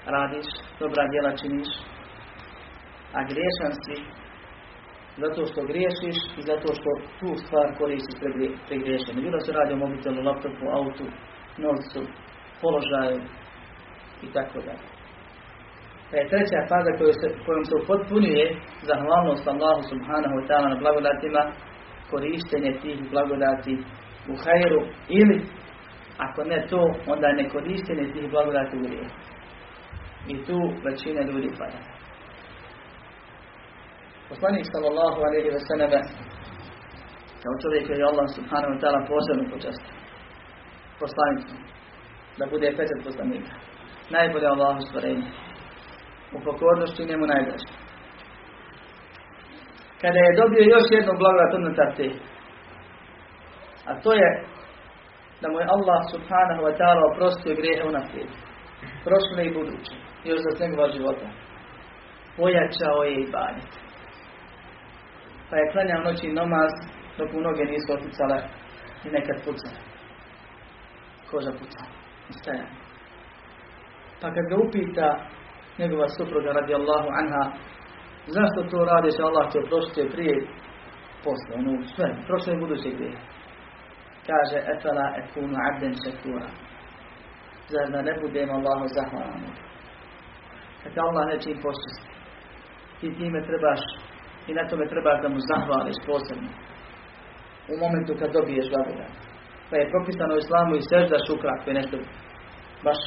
radiš, 0.06 0.48
dobra 0.80 1.04
djela 1.12 1.32
činiš, 1.42 1.70
a 3.18 3.20
griješan 3.30 3.74
si 3.84 4.21
zato 5.18 5.46
što 5.46 5.62
griješiš 5.70 6.18
i 6.40 6.42
zato 6.42 6.68
što 6.78 6.90
tu 7.20 7.30
stvar 7.44 7.68
koristiš 7.78 8.16
pregriješeno. 8.68 9.22
Bilo 9.22 9.40
se 9.40 9.52
radi 9.52 9.74
o 9.74 9.78
mobitelu, 9.78 10.24
laptopu, 10.24 10.66
autu, 10.78 11.06
novcu, 11.58 12.02
položaju 12.62 13.20
i 14.26 14.28
tako 14.34 14.60
dalje. 14.68 14.88
Pa 16.10 16.18
je 16.18 16.30
treća 16.30 16.68
faza 16.70 16.92
koju 16.98 17.14
se, 17.22 17.28
kojom 17.46 17.66
se 17.66 17.74
upotpunjuje 17.82 18.46
zahvalnost 18.90 19.48
Allahu 19.48 19.82
subhanahu 19.92 20.36
wa 20.40 20.46
ta'ala 20.48 20.68
na 20.70 20.80
blagodatima, 20.84 21.42
korištenje 22.12 22.72
tih 22.82 22.98
blagodati 23.12 23.74
u 24.32 24.34
hajru 24.44 24.82
ili 25.10 25.38
ako 26.18 26.44
ne 26.44 26.68
to, 26.70 26.82
onda 27.08 27.28
ne 27.32 27.50
korištenje 27.50 28.06
tih 28.14 28.32
blagodati 28.32 28.78
u 28.78 28.82
grije. 28.86 29.08
I 30.28 30.46
tu 30.46 30.58
većina 30.86 31.22
ljudi 31.22 31.50
pada. 31.60 31.80
Poslanik 34.32 34.66
sallallahu 34.74 35.20
alaihi 35.28 35.50
wa 35.56 35.62
sallam 35.70 35.92
kao 37.44 37.54
čovjek 37.64 37.86
je 37.90 38.10
Allah 38.12 38.28
subhanahu 38.38 38.74
wa 38.74 38.80
ta'ala 38.82 39.00
posebno 39.12 39.44
počastio. 39.54 39.96
Poslanik 41.02 41.48
da 42.40 42.46
bude 42.54 42.68
pečat 42.78 43.00
poslanika. 43.08 43.54
Najbolje 44.16 44.48
Allahu 44.48 44.80
stvorenje. 44.88 45.28
U 46.36 46.38
pokornošću 46.46 47.04
njemu 47.10 47.26
najdraže. 47.34 47.70
Kada 50.02 50.20
je 50.24 50.38
dobio 50.42 50.64
još 50.74 50.86
jednu 50.98 51.14
blagodat 51.22 51.54
unutar 51.60 51.90
te, 51.98 52.08
a 53.90 53.92
to 54.04 54.12
je 54.22 54.30
da 55.42 55.48
mu 55.52 55.58
je 55.60 55.72
Allah 55.76 56.02
subhanahu 56.14 56.62
wa 56.68 56.74
ta'ala 56.80 57.02
oprostio 57.12 57.60
grehe 57.60 57.84
unaprijed. 57.92 58.32
Prošle 59.06 59.42
i 59.46 59.54
buduće. 59.58 59.94
Još 60.30 60.40
za 60.46 60.52
njegova 60.60 60.88
života. 60.96 61.28
Pojačao 62.38 63.00
je 63.04 63.14
i 63.14 63.32
banjeti 63.36 63.81
pa 65.52 65.58
je 65.58 65.72
klanjao 65.72 66.04
noći 66.04 66.28
namaz 66.28 66.72
dok 67.18 67.32
mu 67.34 67.42
noge 67.42 67.64
nisu 67.64 67.94
oticale 67.94 68.38
i 69.06 69.08
nekad 69.16 69.38
pucale. 69.46 69.80
Koža 71.30 71.52
pucala. 71.60 71.90
Stajanje. 72.40 72.76
Pa 74.22 74.28
kad 74.34 74.46
ga 74.50 74.56
upita 74.66 75.08
njegova 75.80 76.08
supruga 76.08 76.52
radi 76.52 76.74
Allahu 76.74 77.10
anha 77.20 77.44
zašto 78.36 78.60
to 78.72 78.86
radiš 78.86 79.16
Allah 79.20 79.52
će 79.52 79.58
oprostiti 79.60 80.12
prije 80.14 80.36
posle, 81.24 81.52
ono 81.60 81.72
sve, 81.96 82.08
prošle 82.28 82.54
i 82.54 82.60
buduće. 82.60 82.90
Kaže, 84.28 84.58
etala 84.74 85.06
ekunu 85.22 85.56
abden 85.68 85.96
šekura. 86.04 86.50
Zar 87.72 87.92
da 87.94 88.02
ne 88.02 88.14
budem 88.22 88.50
Allahu 88.58 88.86
zahvalan? 88.96 89.44
Kad 90.84 90.98
Allah 90.98 91.26
nečim 91.28 91.58
počisti, 91.64 92.12
ti 93.00 93.08
time 93.18 93.40
trebaš 93.48 93.82
i 94.52 94.58
na 94.60 94.64
tome 94.70 94.86
trebaš 94.92 95.18
da 95.24 95.30
mu 95.30 95.40
zahvališ 95.52 96.00
posebno. 96.10 96.50
U 97.72 97.74
momentu 97.84 98.12
kad 98.20 98.30
dobiješ 98.38 98.68
blagodat. 98.74 99.14
Pa 99.70 99.76
je 99.78 99.92
propisano 99.94 100.34
u 100.36 100.42
islamu 100.44 100.74
i 100.76 100.88
sežda 100.92 101.18
šukra, 101.28 101.52
ako 101.54 101.66
je 101.70 101.80
nešto 101.80 101.96
baš 102.86 103.00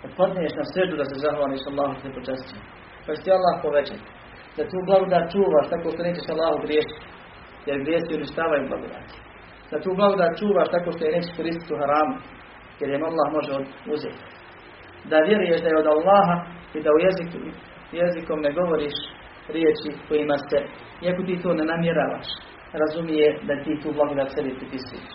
kad 0.00 0.10
padneš 0.18 0.52
na 0.60 0.64
seždu 0.74 0.94
da 1.00 1.06
se 1.08 1.16
zahvališ 1.24 1.62
Allahu 1.70 1.94
te 2.02 2.08
počastio. 2.18 2.60
Pa 3.04 3.10
ti 3.22 3.28
Allah 3.38 3.54
povećati. 3.66 4.06
Da 4.56 4.62
tu 4.70 4.78
blagodat 4.88 5.24
čuvaš 5.34 5.66
tako 5.72 5.86
što 5.92 6.06
nećeš 6.08 6.26
Allahu 6.34 6.56
griješiti. 6.64 7.04
Jer 7.66 7.76
grijesti 7.86 8.16
uništavaju 8.18 8.68
blagodat. 8.70 9.08
Da 9.70 9.76
tu 9.84 9.90
blagodat 10.00 10.32
čuvaš 10.40 10.68
tako 10.74 10.88
što 10.94 11.02
je 11.04 11.14
nećeš 11.16 11.36
koristiti 11.38 11.74
u 11.74 11.80
haramu. 11.82 12.16
Jer 12.80 12.88
je 12.90 13.04
Allah 13.10 13.28
može 13.36 13.52
uzeti. 13.94 14.22
Da 15.10 15.16
vjeruješ 15.28 15.60
da 15.62 15.68
je 15.70 15.80
od 15.82 15.88
Allaha 15.94 16.36
i 16.76 16.78
da 16.84 16.90
u 16.92 17.02
jeziku, 17.06 17.38
jezikom 18.00 18.38
ne 18.46 18.50
govoriš 18.58 18.96
riječi 19.48 19.88
kojima 20.08 20.36
se, 20.48 20.58
iako 21.04 21.22
ti 21.22 21.42
to 21.42 21.54
ne 21.54 21.64
namjeravaš, 21.64 22.28
razumije 22.82 23.26
da 23.48 23.54
ti 23.64 23.80
tu 23.82 23.88
blagodat 23.92 24.28
sebi 24.34 24.58
pripisuješ. 24.58 25.14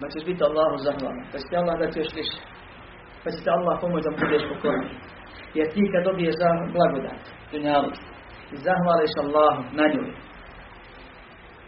Pa 0.00 0.06
ćeš 0.12 0.24
biti 0.28 0.42
Allahu 0.48 0.76
zahvalan, 0.86 1.20
pa 1.32 1.38
će 1.38 1.56
Allah 1.60 1.76
dati 1.82 1.98
još 1.98 2.12
više. 2.20 2.38
Pa 3.22 3.28
će 3.30 3.50
Allah 3.56 3.74
pomoći 3.80 4.04
da 4.06 4.16
budeš 4.20 4.42
pokoran. 4.50 4.86
Jer 5.56 5.66
ti 5.74 5.82
kad 5.92 6.02
dobiješ 6.08 6.34
za 6.42 6.50
blagodat, 6.76 7.22
dunjalu, 7.52 7.90
i 8.54 8.56
zahvališ 8.66 9.12
Allahu 9.22 9.60
na 9.78 9.86
njoj, 9.92 10.10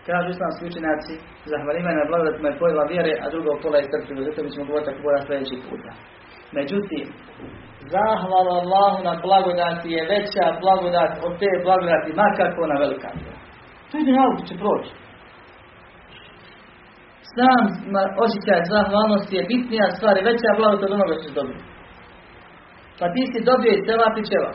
Kažu 0.06 0.28
islamski 0.30 0.62
učenjaci, 0.70 1.14
zahvaljivanje 1.52 1.98
na 2.00 2.10
blagodatima 2.10 2.48
je 2.48 2.60
pojela 2.62 2.84
vjere, 2.92 3.12
a 3.22 3.26
drugo 3.32 3.50
pola 3.62 3.76
je 3.78 3.88
strpljivo. 3.88 4.26
Zato 4.26 4.38
mi 4.42 4.52
ćemo 4.52 4.66
govoriti 4.68 4.90
tako 4.90 5.26
sljedeći 5.26 5.56
puta. 5.66 5.92
Međutim, 6.58 7.04
zahvala 7.94 8.52
Allahu 8.62 8.98
na 9.08 9.14
blagodati 9.26 9.88
je 9.96 10.08
veća 10.14 10.44
blagodat 10.62 11.12
od 11.26 11.32
te 11.40 11.50
blagodati, 11.64 12.18
makar 12.22 12.48
ona 12.64 12.76
velika. 12.84 13.08
To 13.88 13.92
je 13.98 14.04
dunjalku 14.06 14.42
će 14.48 14.54
proći. 14.62 14.90
sam 17.36 17.64
osjećaj 18.24 18.60
zahvalnosti 18.74 19.36
je 19.36 19.48
bitnija 19.52 19.86
stvar 19.96 20.14
i 20.18 20.26
veća 20.30 20.50
blagost 20.58 20.82
od 20.84 20.92
onoga 20.96 21.14
što 21.14 21.24
si 21.26 21.38
dobio. 21.40 21.60
Pa 22.98 23.06
ti 23.14 23.22
si 23.32 23.48
dobio 23.50 23.72
i 23.74 23.84
cela 23.86 24.08
pićeva. 24.16 24.52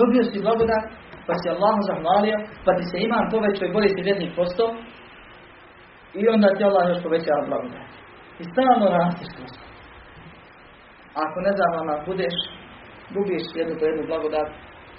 Dobio 0.00 0.22
si 0.24 0.44
blagodat, 0.46 0.84
pa 1.26 1.32
si 1.40 1.46
Allahu 1.54 1.80
zahvalio, 1.90 2.36
pa 2.64 2.70
ti 2.76 2.84
se 2.90 2.96
imam 3.06 3.24
povećao 3.34 3.66
i 3.66 3.74
bolji 3.76 3.90
si 3.92 4.06
vjednik 4.06 4.32
posto 4.38 4.64
i 6.20 6.22
onda 6.34 6.48
ti 6.56 6.62
Allah 6.68 6.84
još 6.88 7.02
povećava 7.06 7.42
blagodat. 7.50 7.88
I 8.40 8.42
stalno 8.50 8.86
rastiš 8.98 9.28
kroz 9.36 9.52
Ako 11.24 11.36
nezahvalna 11.46 12.04
budeš, 12.06 12.36
gubiš 13.14 13.44
jednu 13.60 13.74
po 13.78 13.84
jednu 13.84 14.02
blagodat, 14.06 14.48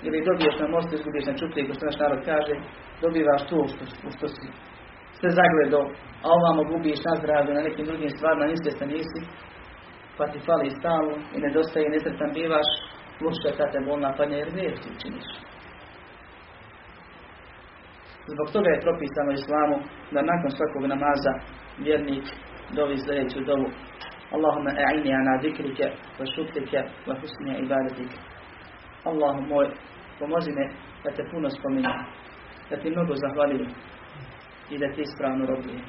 ili 0.05 0.25
dobiješ 0.27 0.55
na 0.59 0.67
mostu, 0.67 0.91
izgubiš 0.95 1.25
na 1.29 1.37
čuplji, 1.39 1.67
ko 1.67 1.73
što 1.73 1.85
naš 1.85 1.99
narod 1.99 2.21
kaže, 2.29 2.53
dobivaš 3.01 3.41
to 3.49 3.57
što, 3.71 3.83
što 4.15 4.27
si 4.35 4.45
sve 5.17 5.29
zagledo, 5.39 5.81
a 6.23 6.25
ovamo 6.37 6.61
gubiš 6.71 6.99
na 7.07 7.13
zdravlju, 7.19 7.51
na 7.53 7.65
nekim 7.67 7.85
drugim 7.85 8.09
stvarima, 8.09 8.55
se 8.79 8.85
nisi, 8.93 9.21
pa 10.17 10.23
ti 10.31 10.39
fali 10.47 10.77
stalno 10.79 11.15
i 11.35 11.37
nedostaje 11.45 11.89
nesretan 11.89 12.31
bivaš, 12.33 12.69
luška 13.23 13.49
kad 13.57 13.71
te 13.71 13.79
bolna 13.87 14.09
padne 14.17 14.37
jer 14.37 14.49
ti 14.53 14.89
učiniš. 14.95 15.27
Zbog 18.33 18.47
toga 18.53 18.69
je 18.71 18.83
propisano 18.85 19.31
islamu 19.31 19.77
da 20.13 20.29
nakon 20.31 20.49
svakog 20.57 20.83
namaza 20.93 21.33
vjernik 21.85 22.25
dovi 22.77 22.97
sljedeću 22.97 23.39
dovu 23.49 23.67
Allahumma 24.33 24.71
a'ini 24.71 25.13
ana 25.13 25.37
zikrike 25.41 25.87
wa 26.19 26.25
šukrike 26.35 26.79
wa 27.07 27.13
husni 27.19 27.51
ibadetike. 27.63 28.17
Allahu 29.05 29.41
moj, 29.41 29.67
pomozi 30.19 30.51
me 30.51 30.65
da 31.03 31.11
te 31.11 31.23
puno 31.31 31.49
spominjem, 31.49 31.99
da 32.69 32.77
ti 32.77 32.89
mnogo 32.89 33.13
zahvalim 33.15 33.67
i 34.69 34.77
da 34.77 34.87
ti 34.93 35.01
ispravno 35.01 35.45
robujem. 35.45 35.81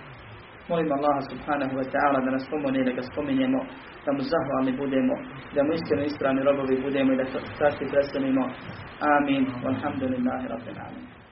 Molim 0.69 0.93
Allaha 0.93 1.21
subhanahu 1.31 1.77
wa 1.77 1.85
ta'ala 1.93 2.25
da 2.25 2.31
nas 2.31 2.49
pomogne 2.51 2.85
da 2.85 2.93
ga 2.93 3.03
spominjemo, 3.03 3.61
da 4.05 4.13
mu 4.13 4.21
zahvalni 4.21 4.73
budemo, 4.73 5.15
da 5.55 5.63
mu 5.63 5.73
iskreno 5.73 6.05
ispravni 6.05 6.43
robovi 6.43 6.83
budemo 6.83 7.13
i 7.13 7.17
da 7.17 7.25
časti 7.59 7.85
preselimo. 7.91 8.45
Amin. 9.17 9.45
Walhamdulillahi 9.65 10.49
rabbil 10.49 10.79
alamin. 10.81 11.24